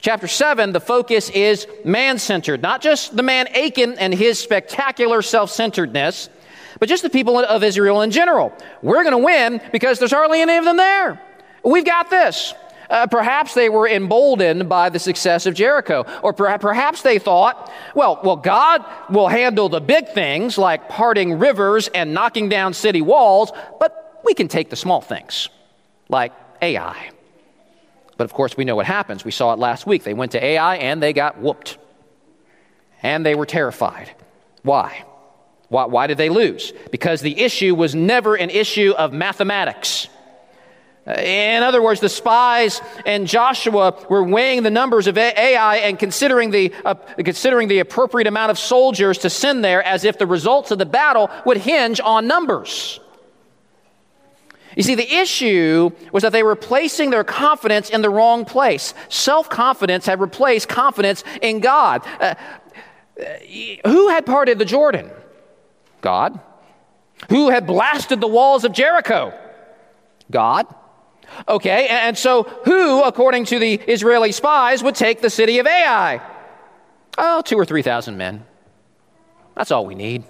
[0.00, 5.20] Chapter 7, the focus is man centered, not just the man Achan and his spectacular
[5.20, 6.30] self centeredness,
[6.78, 8.52] but just the people of Israel in general.
[8.82, 11.20] We're going to win because there's hardly any of them there.
[11.62, 12.54] We've got this.
[12.90, 16.04] Uh, perhaps they were emboldened by the success of Jericho.
[16.22, 21.88] Or perhaps they thought, well, well, God will handle the big things like parting rivers
[21.88, 25.48] and knocking down city walls, but we can take the small things
[26.08, 27.10] like Ai.
[28.16, 29.24] But of course, we know what happens.
[29.24, 30.02] We saw it last week.
[30.02, 31.78] They went to Ai and they got whooped.
[33.02, 34.10] And they were terrified.
[34.62, 35.04] Why?
[35.68, 36.72] Why, why did they lose?
[36.90, 40.08] Because the issue was never an issue of mathematics.
[41.06, 46.50] In other words, the spies and Joshua were weighing the numbers of Ai and considering
[46.50, 50.70] the, uh, considering the appropriate amount of soldiers to send there as if the results
[50.70, 53.00] of the battle would hinge on numbers.
[54.76, 58.94] You see, the issue was that they were placing their confidence in the wrong place.
[59.08, 62.06] Self confidence had replaced confidence in God.
[62.20, 62.34] Uh,
[63.18, 63.24] uh,
[63.86, 65.10] who had parted the Jordan?
[66.02, 66.38] God.
[67.30, 69.34] Who had blasted the walls of Jericho?
[70.30, 70.66] God.
[71.48, 76.20] Okay, and so who, according to the Israeli spies, would take the city of Ai?
[77.18, 78.44] Oh, two or three thousand men.
[79.54, 80.24] That's all we need.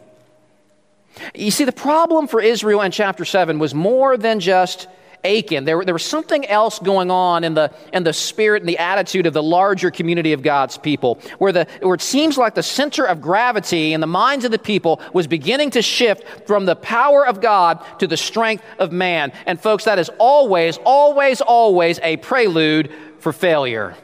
[1.34, 4.88] You see, the problem for Israel in chapter 7 was more than just
[5.24, 5.64] Achan.
[5.64, 9.26] There, there was something else going on in the, in the spirit and the attitude
[9.26, 13.04] of the larger community of God's people, where, the, where it seems like the center
[13.04, 17.26] of gravity in the minds of the people was beginning to shift from the power
[17.26, 19.33] of God to the strength of man.
[19.46, 23.94] And, folks, that is always, always, always a prelude for failure.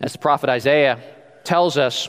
[0.00, 1.00] As the prophet Isaiah
[1.44, 2.08] tells us,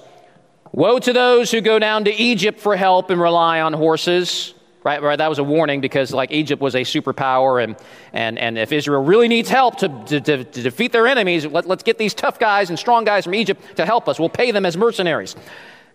[0.74, 4.54] Woe to those who go down to Egypt for help and rely on horses.
[4.88, 7.76] Right, right, that was a warning because like Egypt was a superpower, and,
[8.14, 11.66] and, and if Israel really needs help to, to, to, to defeat their enemies, let,
[11.66, 14.18] let's get these tough guys and strong guys from Egypt to help us.
[14.18, 15.36] We'll pay them as mercenaries.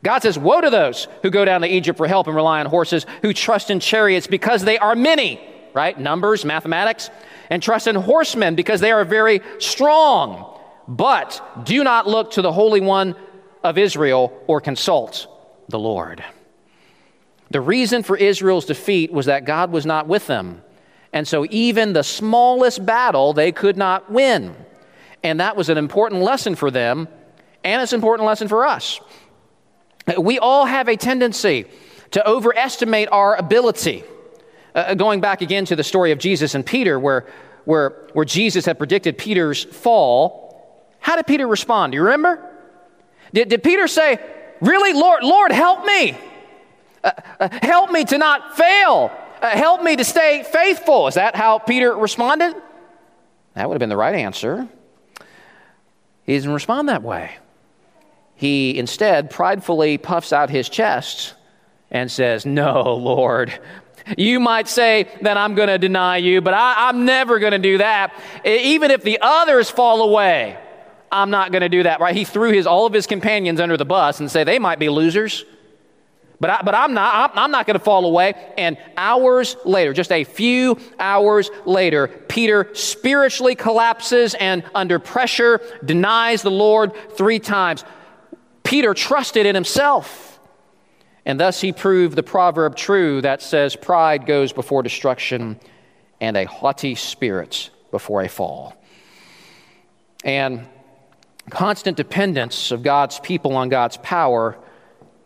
[0.03, 2.67] God says, Woe to those who go down to Egypt for help and rely on
[2.67, 5.41] horses, who trust in chariots because they are many,
[5.73, 5.99] right?
[5.99, 7.09] Numbers, mathematics,
[7.49, 10.55] and trust in horsemen because they are very strong.
[10.87, 13.17] But do not look to the Holy One
[13.65, 15.29] of Israel or consult
[15.71, 16.23] the Lord.
[17.53, 20.63] The reason for Israel's defeat was that God was not with them.
[21.13, 24.57] And so, even the smallest battle they could not win.
[25.23, 27.09] And that was an important lesson for them,
[27.63, 28.99] and it's an important lesson for us.
[30.19, 31.67] We all have a tendency
[32.13, 34.05] to overestimate our ability.
[34.75, 37.27] Uh, going back again to the story of Jesus and Peter, where,
[37.67, 41.93] where, where Jesus had predicted Peter's fall, how did Peter respond?
[41.93, 42.43] Do you remember?
[43.35, 44.19] Did, did Peter say,
[44.63, 46.17] Really, Lord, Lord, help me?
[47.63, 49.11] Help me to not fail.
[49.41, 51.09] Uh, help me to stay faithful.
[51.09, 52.55] Is that how Peter responded?
[53.55, 54.69] That would have been the right answer.
[56.25, 57.33] He doesn't respond that way.
[58.37, 61.35] He instead pridefully puffs out his chest
[61.91, 63.59] and says, No, Lord.
[64.19, 67.59] You might say that I'm going to deny you, but I, I'm never going to
[67.59, 68.13] do that.
[68.45, 70.59] Even if the others fall away,
[71.13, 72.15] I'm not going to do that, right?
[72.15, 74.89] He threw his, all of his companions under the bus and say they might be
[74.89, 75.45] losers.
[76.43, 78.35] But, I, but I'm not, I'm, I'm not going to fall away.
[78.59, 86.43] And hours later, just a few hours later, Peter spiritually collapses and under pressure denies
[86.43, 87.85] the Lord three times.
[88.65, 90.41] Peter trusted in himself.
[91.25, 95.61] And thus he proved the proverb true that says, Pride goes before destruction,
[96.21, 98.75] and a haughty spirit before a fall.
[100.25, 100.67] And
[101.51, 104.59] constant dependence of God's people on God's power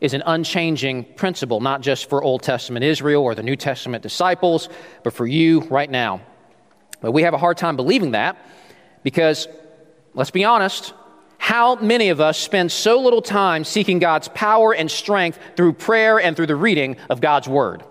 [0.06, 4.68] is an unchanging principle, not just for Old Testament Israel or the New Testament disciples,
[5.02, 6.20] but for you right now.
[7.00, 8.38] But we have a hard time believing that
[9.02, 9.48] because,
[10.14, 10.94] let's be honest,
[11.38, 16.20] how many of us spend so little time seeking God's power and strength through prayer
[16.20, 17.82] and through the reading of God's Word?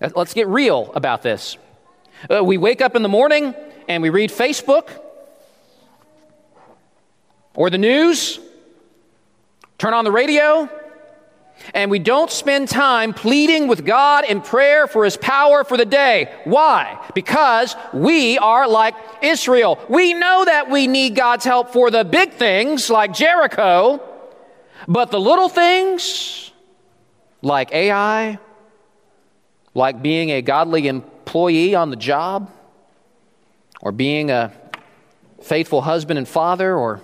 [0.00, 1.56] Let's get real about this.
[2.28, 3.54] Uh, we wake up in the morning
[3.88, 4.90] and we read Facebook
[7.54, 8.40] or the news,
[9.80, 10.68] turn on the radio,
[11.72, 15.86] and we don't spend time pleading with God in prayer for His power for the
[15.86, 16.30] day.
[16.44, 17.02] Why?
[17.14, 19.82] Because we are like Israel.
[19.88, 24.02] We know that we need God's help for the big things like Jericho,
[24.86, 26.52] but the little things
[27.40, 28.38] like Ai,
[29.72, 32.50] like being a godly employee on the job,
[33.80, 34.52] or being a
[35.42, 37.00] faithful husband and father, or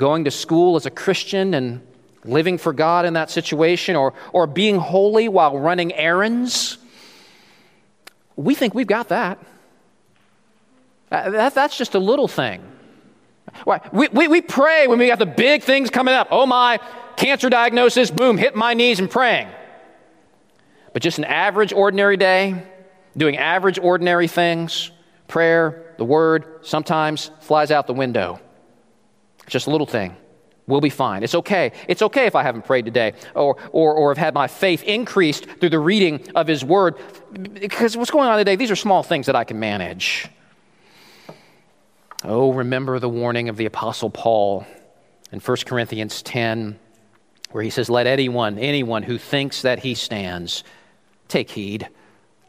[0.00, 1.86] going to school as a Christian and
[2.24, 6.78] living for God in that situation, or, or being holy while running errands.
[8.34, 9.38] We think we've got that.
[11.12, 12.62] Uh, that that's just a little thing.
[13.92, 16.28] We, we, we pray when we got the big things coming up.
[16.30, 16.78] Oh my,
[17.16, 19.48] cancer diagnosis, boom, hit my knees and praying.
[20.92, 22.62] But just an average, ordinary day,
[23.16, 24.90] doing average, ordinary things,
[25.28, 28.40] prayer, the word, sometimes flies out the window.
[29.50, 30.16] Just a little thing.
[30.66, 31.24] We'll be fine.
[31.24, 31.72] It's okay.
[31.88, 35.44] It's okay if I haven't prayed today or, or, or have had my faith increased
[35.58, 36.94] through the reading of His Word.
[37.32, 40.28] Because what's going on today, these are small things that I can manage.
[42.22, 44.64] Oh, remember the warning of the Apostle Paul
[45.32, 46.78] in 1 Corinthians 10,
[47.50, 50.62] where he says, Let anyone, anyone who thinks that he stands,
[51.26, 51.88] take heed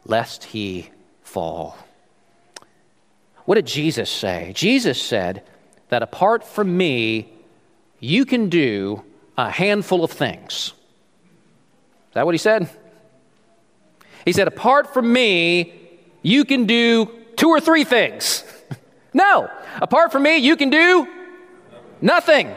[0.04, 0.90] lest he
[1.22, 1.76] fall.
[3.46, 4.52] What did Jesus say?
[4.54, 5.42] Jesus said
[5.92, 7.30] that apart from me,
[8.00, 9.02] you can do
[9.36, 10.72] a handful of things.
[12.08, 12.70] Is that what he said?
[14.24, 15.74] He said, apart from me,
[16.22, 18.42] you can do two or three things.
[19.12, 19.50] no,
[19.82, 21.06] apart from me, you can do
[22.00, 22.48] nothing.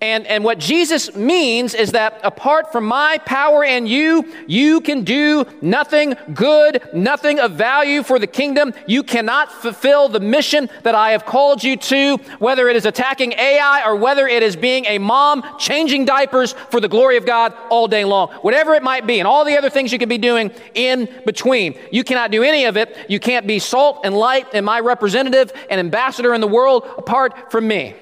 [0.00, 5.02] And, and what Jesus means is that apart from my power and you, you can
[5.02, 8.74] do nothing good, nothing of value for the kingdom.
[8.86, 13.32] You cannot fulfill the mission that I have called you to, whether it is attacking
[13.32, 17.52] Ai or whether it is being a mom changing diapers for the glory of God
[17.68, 18.28] all day long.
[18.42, 21.76] Whatever it might be, and all the other things you could be doing in between.
[21.90, 22.96] You cannot do any of it.
[23.08, 27.50] You can't be salt and light and my representative and ambassador in the world apart
[27.50, 27.96] from me.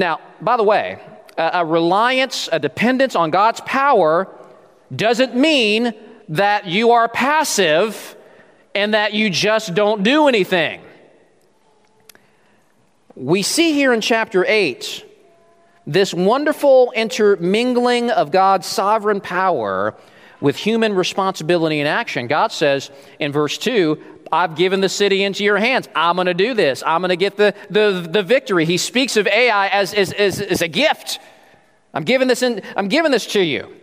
[0.00, 0.98] Now, by the way,
[1.36, 4.34] a, reliance, a dependence on God's power
[4.96, 5.92] doesn't mean
[6.30, 8.16] that you are passive
[8.74, 10.80] and that you just don't do anything.
[13.14, 15.06] We see here in chapter 8
[15.86, 19.94] this wonderful intermingling of God's sovereign power
[20.40, 22.26] with human responsibility and action.
[22.26, 24.02] God says in verse 2,
[24.32, 25.88] I've given the city into your hands.
[25.94, 26.82] I'm going to do this.
[26.86, 28.64] I'm going to get the, the, the victory.
[28.64, 31.18] He speaks of Ai as, as, as, as a gift.
[31.92, 33.74] I'm giving, this in, I'm giving this to you.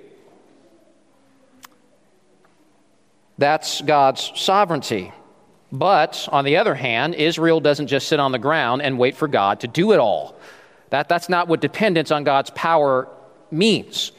[3.37, 5.11] That's God's sovereignty.
[5.71, 9.27] But on the other hand, Israel doesn't just sit on the ground and wait for
[9.27, 10.39] God to do it all.
[10.91, 13.09] That, that's not what dependence on God's power
[13.51, 14.13] means.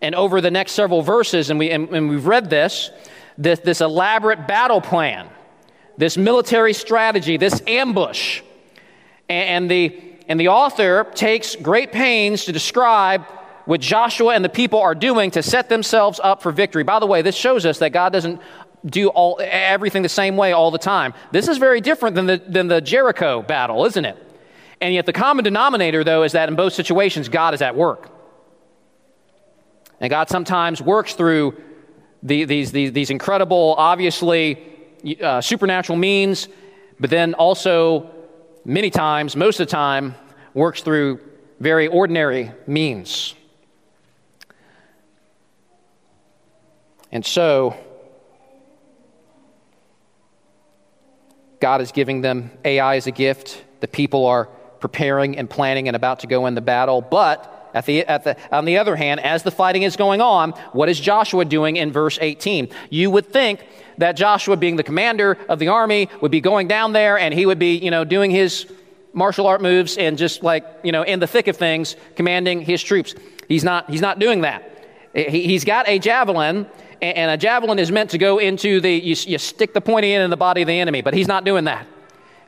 [0.00, 2.90] And over the next several verses, and, we, and, and we've read this,
[3.36, 5.28] this, this elaborate battle plan
[5.96, 8.42] this military strategy, this ambush.
[9.28, 13.22] And the, and the author takes great pains to describe
[13.64, 16.82] what Joshua and the people are doing to set themselves up for victory.
[16.82, 18.40] By the way, this shows us that God doesn't
[18.84, 21.14] do all, everything the same way all the time.
[21.32, 24.18] This is very different than the, than the Jericho battle, isn't it?
[24.80, 28.10] And yet, the common denominator, though, is that in both situations, God is at work.
[30.00, 31.58] And God sometimes works through
[32.22, 34.73] the, these, these, these incredible, obviously
[35.22, 36.48] uh, supernatural means,
[36.98, 38.10] but then also
[38.64, 40.14] many times, most of the time,
[40.54, 41.20] works through
[41.60, 43.34] very ordinary means.
[47.12, 47.76] And so,
[51.60, 53.62] God is giving them Ai as a gift.
[53.80, 54.46] The people are
[54.80, 57.00] preparing and planning and about to go in the battle.
[57.00, 60.52] But at the, at the, on the other hand, as the fighting is going on,
[60.72, 62.68] what is Joshua doing in verse 18?
[62.88, 63.66] You would think
[63.98, 67.46] that Joshua, being the commander of the army, would be going down there and he
[67.46, 68.66] would be, you know, doing his
[69.12, 72.82] martial art moves and just like, you know, in the thick of things, commanding his
[72.82, 73.14] troops.
[73.48, 74.70] He's not, he's not doing that.
[75.14, 76.66] He, has got a javelin,
[77.00, 80.24] and a javelin is meant to go into the, you, you stick the pointy end
[80.24, 81.86] in the body of the enemy, but he's not doing that.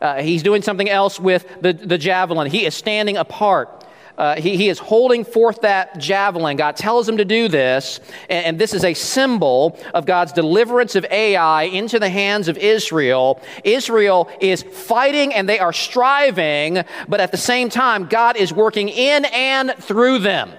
[0.01, 2.51] Uh, he's doing something else with the, the javelin.
[2.51, 3.76] He is standing apart.
[4.18, 6.56] Uh, he, he is holding forth that javelin.
[6.56, 8.00] God tells him to do this,
[8.30, 12.56] and, and, this is a symbol of God's deliverance of Ai into the hands of
[12.56, 13.40] Israel.
[13.62, 18.88] Israel is fighting and they are striving, but at the same time, God is working
[18.88, 20.50] in and through them.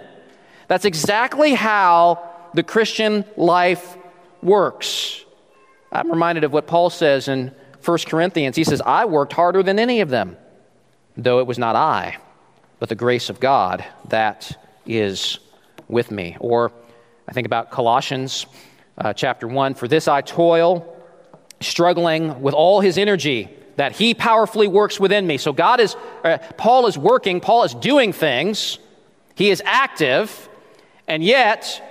[0.68, 3.98] That's exactly how the Christian life
[4.44, 5.26] works.
[5.92, 8.56] I'm reminded of what Paul says in 1 Corinthians.
[8.56, 10.38] He says, I worked harder than any of them,
[11.16, 12.18] though it was not I
[12.80, 15.40] but the grace of God that is
[15.88, 16.38] with me.
[16.40, 16.72] Or
[17.28, 18.46] I think about Colossians
[18.98, 20.96] uh, chapter 1 For this I toil,
[21.60, 25.38] struggling with all his energy that he powerfully works within me.
[25.38, 28.80] So God is, uh, Paul is working, Paul is doing things,
[29.36, 30.50] he is active,
[31.08, 31.84] and yet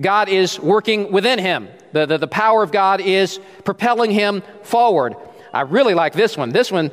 [0.00, 1.68] God is working within him.
[1.92, 5.16] The, the, the power of God is propelling him forward.
[5.52, 6.50] I really like this one.
[6.50, 6.90] This one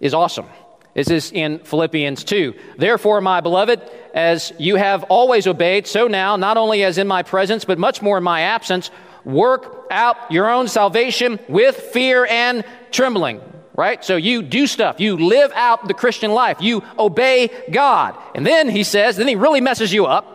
[0.00, 0.46] is awesome.
[0.94, 2.54] This is in Philippians 2.
[2.78, 3.82] Therefore, my beloved,
[4.14, 8.00] as you have always obeyed, so now, not only as in my presence, but much
[8.00, 8.90] more in my absence,
[9.24, 13.40] work out your own salvation with fear and trembling.
[13.76, 14.04] Right?
[14.04, 15.00] So you do stuff.
[15.00, 16.58] You live out the Christian life.
[16.60, 18.16] You obey God.
[18.32, 20.34] And then he says, then he really messes you up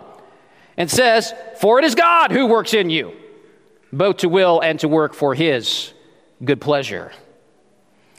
[0.76, 3.14] and says, For it is God who works in you,
[3.94, 5.94] both to will and to work for his
[6.44, 7.14] good pleasure.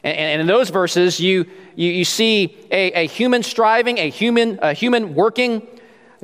[0.02, 1.46] And, and in those verses, you,
[1.76, 5.66] you, you see a, a, human striving, a human, a human working.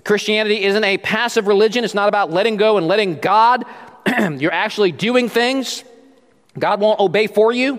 [0.05, 1.85] Christianity isn't a passive religion.
[1.85, 3.65] It's not about letting go and letting God.
[4.07, 5.85] You're actually doing things.
[6.59, 7.79] God won't obey for you.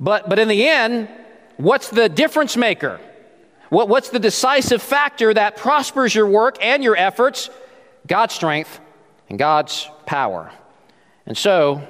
[0.00, 1.08] But, but in the end,
[1.56, 3.00] what's the difference maker?
[3.68, 7.50] What, what's the decisive factor that prospers your work and your efforts?
[8.06, 8.80] God's strength
[9.28, 10.52] and God's power.
[11.26, 11.86] And so,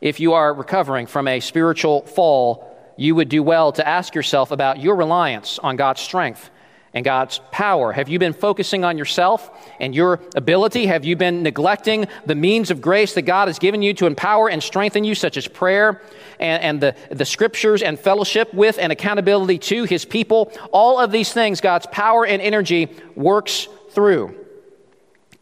[0.00, 2.67] if you are recovering from a spiritual fall,
[2.98, 6.50] you would do well to ask yourself about your reliance on God's strength
[6.92, 7.92] and God's power.
[7.92, 10.86] Have you been focusing on yourself and your ability?
[10.86, 14.50] Have you been neglecting the means of grace that God has given you to empower
[14.50, 16.02] and strengthen you, such as prayer
[16.40, 20.50] and, and the, the scriptures and fellowship with and accountability to His people?
[20.72, 24.34] All of these things, God's power and energy works through.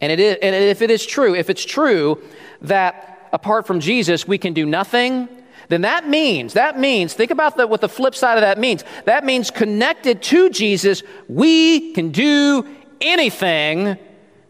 [0.02, 2.20] And, it is, and if it is true, if it's true
[2.60, 5.28] that apart from Jesus, we can do nothing,
[5.68, 8.84] then that means, that means, think about the, what the flip side of that means.
[9.04, 12.66] That means connected to Jesus, we can do
[13.00, 13.98] anything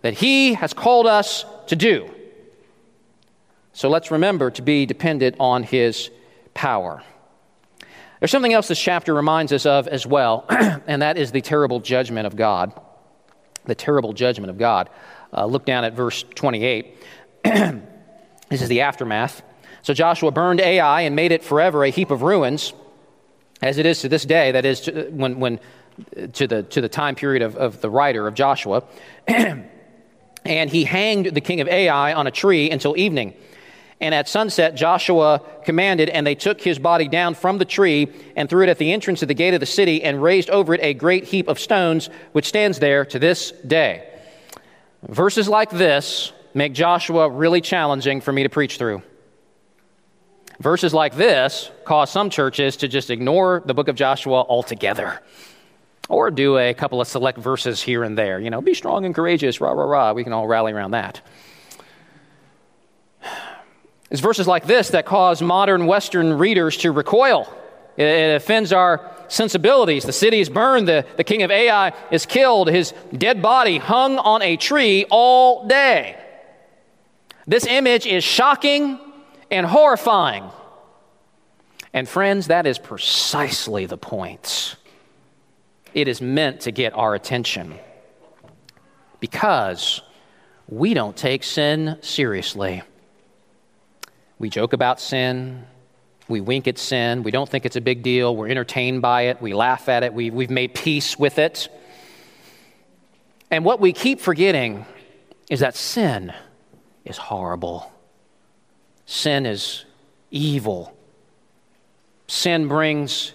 [0.03, 2.11] that He has called us to do.
[3.73, 6.11] So let's remember to be dependent on His
[6.55, 7.03] power.
[8.21, 11.81] There's something else this chapter reminds us of as well, and that is the terrible
[11.81, 12.73] judgment of God.
[13.65, 14.89] The terrible judgment of God.
[15.33, 16.97] Uh, look down at verse 28.
[18.49, 19.43] This is the aftermath.
[19.87, 22.73] So Joshua burned Ai and made it forever a heap of ruins,
[23.63, 25.61] as it is to this day, that is, to, when, when,
[26.33, 28.83] to, the, to the time period of, of the writer of Joshua.
[29.29, 33.35] and he hanged the king of Ai on a tree until evening.
[34.01, 38.51] And at sunset, Joshua commanded, and they took his body down from the tree and
[38.51, 40.81] threw it at the entrance of the gate of the city and raised over it
[40.83, 44.05] a great heap of stones, which stands there to this day.
[45.07, 49.01] Verses like this make Joshua really challenging for me to preach through.
[50.61, 55.21] Verses like this cause some churches to just ignore the book of Joshua altogether
[56.09, 58.41] or do a couple of select verses here and there.
[58.41, 60.13] You know, be strong and courageous, rah, rah, rah.
[60.13, 61.21] We can all rally around that.
[64.11, 67.53] It's verses like this that cause modern Western readers to recoil.
[67.97, 70.05] It offends our sensibilities.
[70.05, 74.19] The city is burned, the, the king of Ai is killed, his dead body hung
[74.19, 76.17] on a tree all day.
[77.47, 79.01] This image is shocking
[79.51, 80.51] and horrifying.
[81.93, 84.77] And, friends, that is precisely the point.
[85.95, 87.75] It is meant to get our attention
[89.21, 90.03] because
[90.69, 92.83] we don't take sin seriously.
[94.39, 95.65] We joke about sin,
[96.29, 99.41] we wink at sin, we don't think it's a big deal, we're entertained by it,
[99.41, 101.69] we laugh at it, we, we've made peace with it.
[103.51, 104.85] And what we keep forgetting
[105.49, 106.35] is that sin
[107.05, 107.91] is horrible.
[109.07, 109.85] Sin is
[110.31, 110.93] evil.
[112.27, 113.33] Sin brings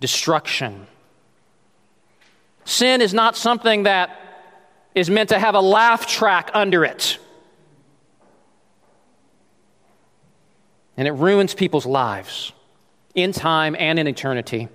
[0.00, 0.86] destruction.
[2.64, 4.10] Sin is not something that
[4.94, 7.18] is meant to have a laugh track under it.
[10.98, 12.52] And it ruins people's lives
[13.14, 14.68] in time and in eternity.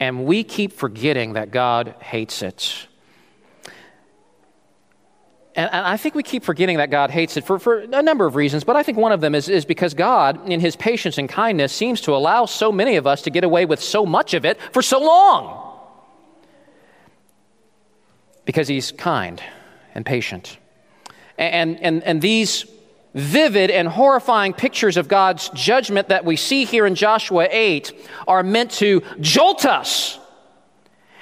[0.00, 2.88] And we keep forgetting that God hates it.
[5.56, 8.36] And, I think we keep forgetting that God hates it for, for a number of
[8.36, 11.28] reasons, but I think one of them is, is because God, in his patience and
[11.28, 14.44] kindness, seems to allow so many of us to get away with so much of
[14.44, 15.66] it for so long.
[18.44, 19.42] because he's kind
[19.94, 20.58] and patient.
[21.38, 22.64] And, and, and these
[23.14, 27.92] vivid and horrifying pictures of God's judgment that we see here in Joshua 8
[28.28, 30.18] are meant to jolt us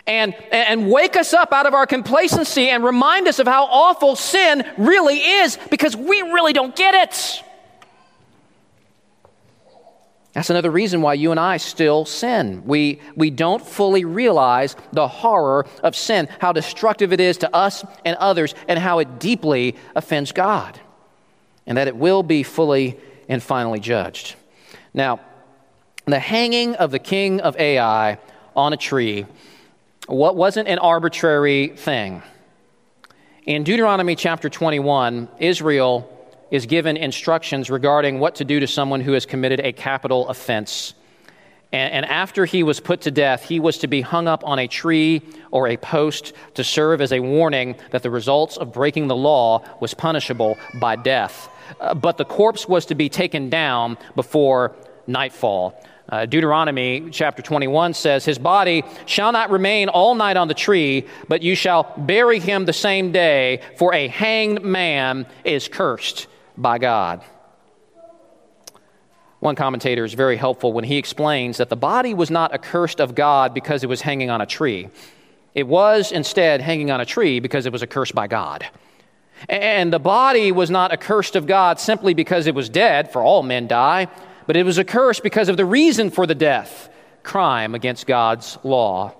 [0.08, 4.16] and, and wake us up out of our complacency and remind us of how awful
[4.16, 7.44] sin really is because we really don't get it.
[10.32, 12.62] That's another reason why you and I still sin.
[12.64, 17.84] We, we don't fully realize the horror of sin, how destructive it is to us
[18.04, 20.78] and others, and how it deeply offends God,
[21.66, 22.98] and that it will be fully
[23.28, 24.36] and finally judged.
[24.94, 25.20] Now,
[26.06, 28.18] the hanging of the king of Ai
[28.54, 29.26] on a tree
[30.08, 32.22] what wasn't an arbitrary thing.
[33.44, 36.10] In Deuteronomy chapter 21, Israel
[36.50, 40.94] is given instructions regarding what to do to someone who has committed a capital offense.
[41.70, 44.66] And, after he was put to death, he was to be hung up on a
[44.66, 49.16] tree or a post to serve as a warning that the results of breaking the
[49.16, 51.50] law was punishable by death.
[51.78, 54.74] Uh, but the corpse was to be taken down before
[55.06, 55.78] nightfall.
[56.10, 61.06] Uh, Deuteronomy chapter 21 says, His body shall not remain all night on the tree,
[61.28, 66.78] but you shall bury him the same day, for a hanged man is cursed by
[66.78, 67.22] God.
[69.40, 73.14] One commentator is very helpful when he explains that the body was not accursed of
[73.14, 74.88] God because it was hanging on a tree.
[75.54, 78.66] It was instead hanging on a tree because it was accursed by God.
[79.48, 83.42] And the body was not accursed of God simply because it was dead, for all
[83.42, 84.08] men die,
[84.48, 86.88] but it was a curse because of the reason for the death
[87.22, 89.14] crime against God's law.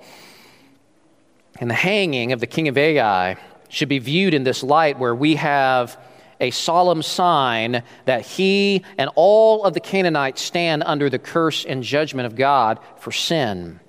[1.60, 3.36] And the hanging of the king of Ai
[3.68, 6.00] should be viewed in this light where we have
[6.40, 11.82] a solemn sign that he and all of the Canaanites stand under the curse and
[11.82, 13.80] judgment of God for sin.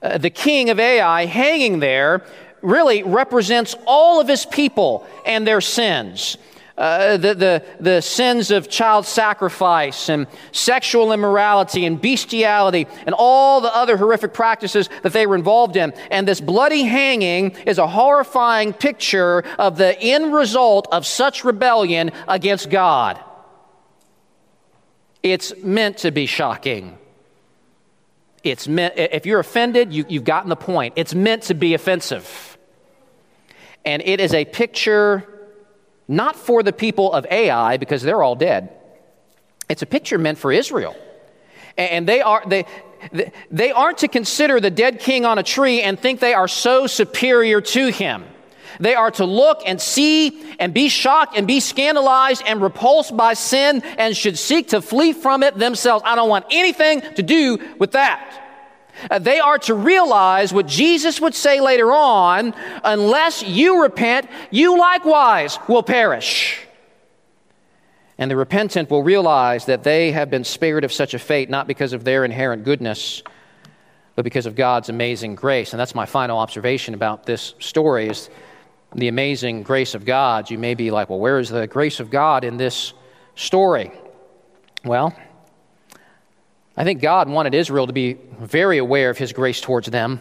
[0.00, 2.24] Uh, the king of Ai hanging there
[2.62, 6.38] really represents all of his people and their sins.
[6.76, 13.62] Uh, the, the, the sins of child sacrifice and sexual immorality and bestiality and all
[13.62, 15.94] the other horrific practices that they were involved in.
[16.10, 22.10] And this bloody hanging is a horrifying picture of the end result of such rebellion
[22.28, 23.18] against God.
[25.22, 26.98] It's meant to be shocking.
[28.44, 30.92] It's meant, if you're offended, you, you've gotten the point.
[30.96, 32.58] It's meant to be offensive.
[33.82, 35.26] And it is a picture
[36.08, 38.70] not for the people of Ai because they're all dead.
[39.68, 40.96] It's a picture meant for Israel.
[41.76, 42.64] And they, are, they,
[43.50, 46.86] they aren't to consider the dead king on a tree and think they are so
[46.86, 48.24] superior to him.
[48.78, 53.34] They are to look and see and be shocked and be scandalized and repulsed by
[53.34, 56.04] sin and should seek to flee from it themselves.
[56.06, 58.45] I don't want anything to do with that.
[59.10, 64.78] Uh, they are to realize what Jesus would say later on unless you repent, you
[64.78, 66.60] likewise will perish.
[68.18, 71.66] And the repentant will realize that they have been spared of such a fate not
[71.66, 73.22] because of their inherent goodness,
[74.14, 75.72] but because of God's amazing grace.
[75.72, 78.30] And that's my final observation about this story is
[78.94, 80.50] the amazing grace of God.
[80.50, 82.94] You may be like, well, where is the grace of God in this
[83.34, 83.92] story?
[84.84, 85.14] Well,
[86.76, 90.20] I think God wanted Israel to be very aware of his grace towards them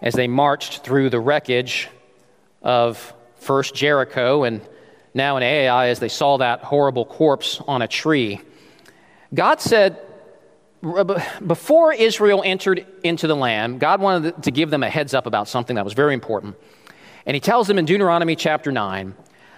[0.00, 1.88] as they marched through the wreckage
[2.62, 4.60] of first Jericho and
[5.12, 8.40] now in Ai as they saw that horrible corpse on a tree.
[9.34, 9.98] God said,
[11.46, 15.48] before Israel entered into the land, God wanted to give them a heads up about
[15.48, 16.56] something that was very important.
[17.26, 19.14] And he tells them in Deuteronomy chapter 9,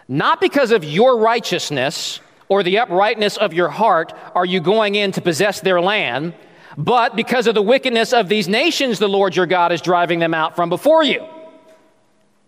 [0.08, 5.12] not because of your righteousness or the uprightness of your heart are you going in
[5.12, 6.34] to possess their land,
[6.76, 10.34] but because of the wickedness of these nations, the Lord your God is driving them
[10.34, 11.26] out from before you.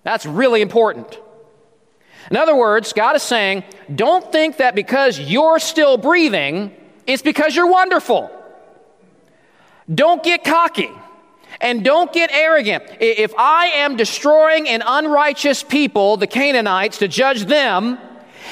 [0.03, 1.19] That's really important.
[2.31, 6.75] In other words, God is saying, don't think that because you're still breathing,
[7.07, 8.31] it's because you're wonderful.
[9.93, 10.91] Don't get cocky
[11.61, 12.85] and don't get arrogant.
[13.01, 17.99] If I am destroying an unrighteous people, the Canaanites, to judge them,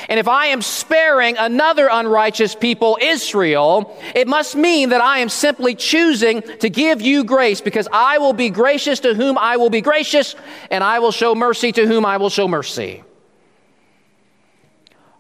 [0.09, 5.29] and if I am sparing another unrighteous people, Israel, it must mean that I am
[5.29, 9.71] simply choosing to give you grace because I will be gracious to whom I will
[9.71, 10.35] be gracious,
[10.71, 13.03] and I will show mercy to whom I will show mercy.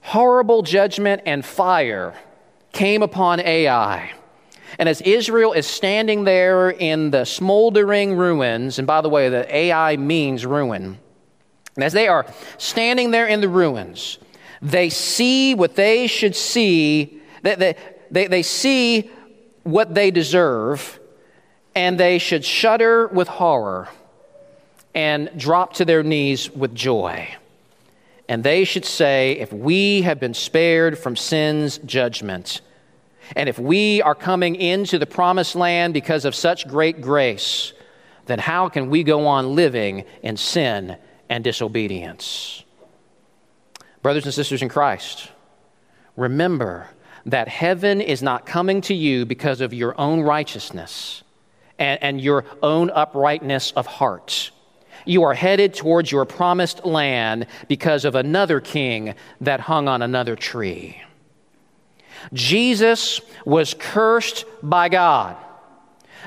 [0.01, 2.14] Horrible judgment and fire
[2.72, 4.12] came upon Ai.
[4.79, 9.57] And as Israel is standing there in the smoldering ruins, and by the way, the
[9.57, 10.99] Ai means ruin,
[11.77, 12.27] and as they are
[12.59, 14.18] standing there in the ruins,
[14.62, 17.76] they see what they should see, they,
[18.11, 19.11] they, they, see
[19.62, 20.98] what they deserve,
[21.74, 23.88] and they should shudder with horror
[24.94, 27.34] and drop to their knees with joy.
[28.28, 32.61] And they should say, If we have been spared from sin's judgment,
[33.36, 37.72] and if we are coming into the promised land because of such great grace,
[38.26, 40.96] then how can we go on living in sin
[41.28, 42.64] and disobedience?
[44.05, 45.30] Brothers and sisters in Christ,
[46.14, 46.90] remember
[47.24, 51.22] that heaven is not coming to you because of your own righteousness
[51.78, 54.50] and, and your own uprightness of heart.
[55.07, 60.36] You are headed towards your promised land because of another king that hung on another
[60.36, 61.00] tree.
[62.34, 65.34] Jesus was cursed by God.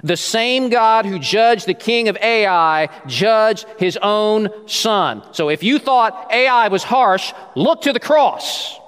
[0.04, 5.24] The same God who judged the king of Ai judged his own son.
[5.32, 8.80] So if you thought Ai was harsh, look to the cross.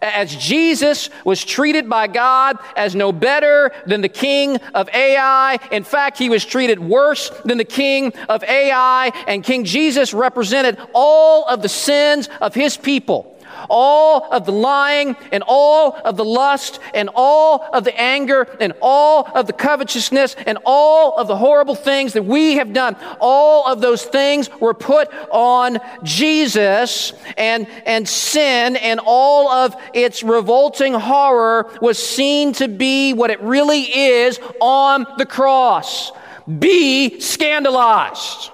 [0.00, 5.58] As Jesus was treated by God as no better than the king of Ai.
[5.72, 9.12] In fact, he was treated worse than the king of Ai.
[9.26, 13.37] And King Jesus represented all of the sins of his people
[13.68, 18.72] all of the lying and all of the lust and all of the anger and
[18.80, 22.96] all of the covetousness and all of the horrible things that we have done.
[23.20, 30.22] All of those things were put on Jesus and, and sin and all of its
[30.22, 36.12] revolting horror was seen to be what it really is on the cross.
[36.58, 38.50] Be scandalized.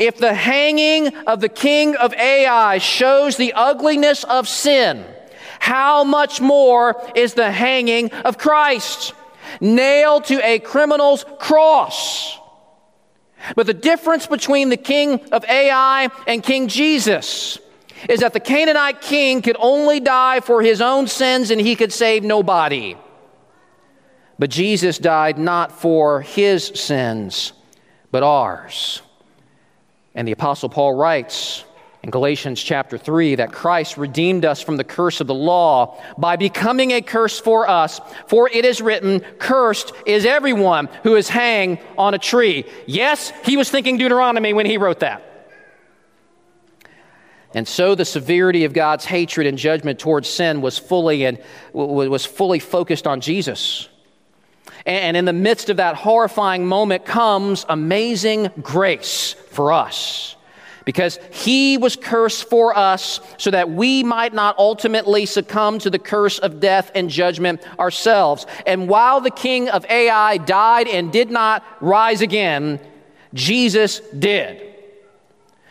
[0.00, 5.04] If the hanging of the king of Ai shows the ugliness of sin,
[5.58, 9.12] how much more is the hanging of Christ,
[9.60, 12.38] nailed to a criminal's cross?
[13.54, 17.58] But the difference between the king of Ai and King Jesus
[18.08, 21.92] is that the Canaanite king could only die for his own sins and he could
[21.92, 22.96] save nobody.
[24.38, 27.52] But Jesus died not for his sins,
[28.10, 29.02] but ours.
[30.14, 31.64] And the Apostle Paul writes
[32.02, 36.36] in Galatians chapter 3 that Christ redeemed us from the curse of the law by
[36.36, 38.00] becoming a curse for us.
[38.26, 42.64] For it is written, Cursed is everyone who is hanged on a tree.
[42.86, 45.26] Yes, he was thinking Deuteronomy when he wrote that.
[47.52, 51.38] And so the severity of God's hatred and judgment towards sin was fully and
[51.72, 53.89] was fully focused on Jesus.
[54.86, 60.36] And in the midst of that horrifying moment comes amazing grace for us.
[60.84, 65.98] Because he was cursed for us so that we might not ultimately succumb to the
[65.98, 68.46] curse of death and judgment ourselves.
[68.66, 72.80] And while the king of Ai died and did not rise again,
[73.34, 74.69] Jesus did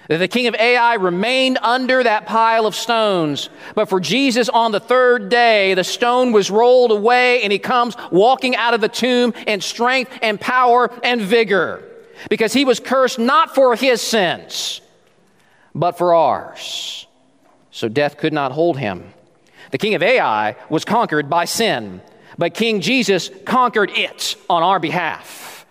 [0.10, 3.49] that the king of Ai remained under that pile of stones.
[3.76, 7.95] But for Jesus on the third day, the stone was rolled away and he comes
[8.12, 11.84] walking out of the tomb in strength and power and vigor
[12.28, 14.82] because he was cursed not for his sins,
[15.76, 17.05] but for ours.
[17.70, 19.14] So death could not hold him.
[19.70, 22.01] The king of Ai was conquered by sin,
[22.36, 25.68] but King Jesus conquered it on our behalf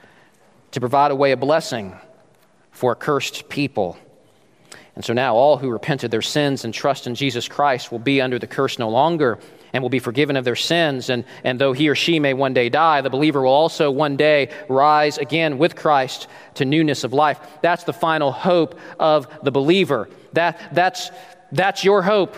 [0.70, 1.96] to provide a way of blessing
[2.70, 3.98] for a cursed people.
[4.98, 8.00] And so now all who repent of their sins and trust in Jesus Christ will
[8.00, 9.38] be under the curse no longer
[9.72, 11.08] and will be forgiven of their sins.
[11.08, 14.16] And, and though he or she may one day die, the believer will also one
[14.16, 17.38] day rise again with Christ to newness of life.
[17.62, 20.08] That's the final hope of the believer.
[20.32, 21.12] That, that's,
[21.52, 22.36] that's your hope.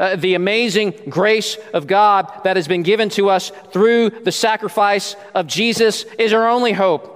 [0.00, 5.14] Uh, the amazing grace of God that has been given to us through the sacrifice
[5.36, 7.12] of Jesus is our only hope.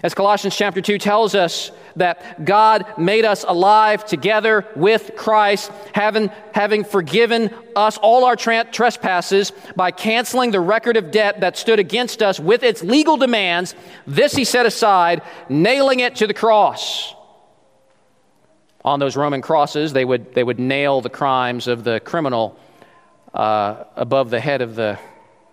[0.00, 6.30] As Colossians chapter 2 tells us, that God made us alive together with Christ, having,
[6.52, 11.78] having forgiven us all our tra- trespasses by canceling the record of debt that stood
[11.78, 13.74] against us with its legal demands.
[14.06, 17.14] This he set aside, nailing it to the cross.
[18.84, 22.58] On those Roman crosses, they would, they would nail the crimes of the criminal
[23.34, 24.98] uh, above the head of the,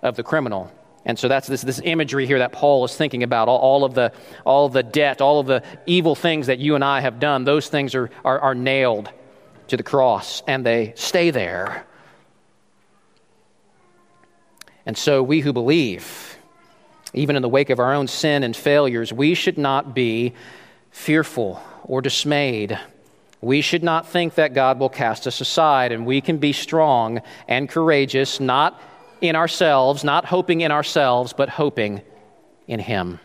[0.01, 0.71] of the criminal.
[1.05, 3.93] And so that's this, this imagery here that Paul is thinking about all, all, of
[3.93, 4.11] the,
[4.43, 7.43] all of the debt, all of the evil things that you and I have done.
[7.43, 9.09] Those things are, are, are nailed
[9.67, 11.85] to the cross and they stay there.
[14.85, 16.37] And so we who believe,
[17.13, 20.33] even in the wake of our own sin and failures, we should not be
[20.91, 22.79] fearful or dismayed.
[23.41, 27.21] We should not think that God will cast us aside, and we can be strong
[27.47, 28.79] and courageous, not
[29.27, 32.01] in ourselves, not hoping in ourselves, but hoping
[32.67, 33.19] in Him.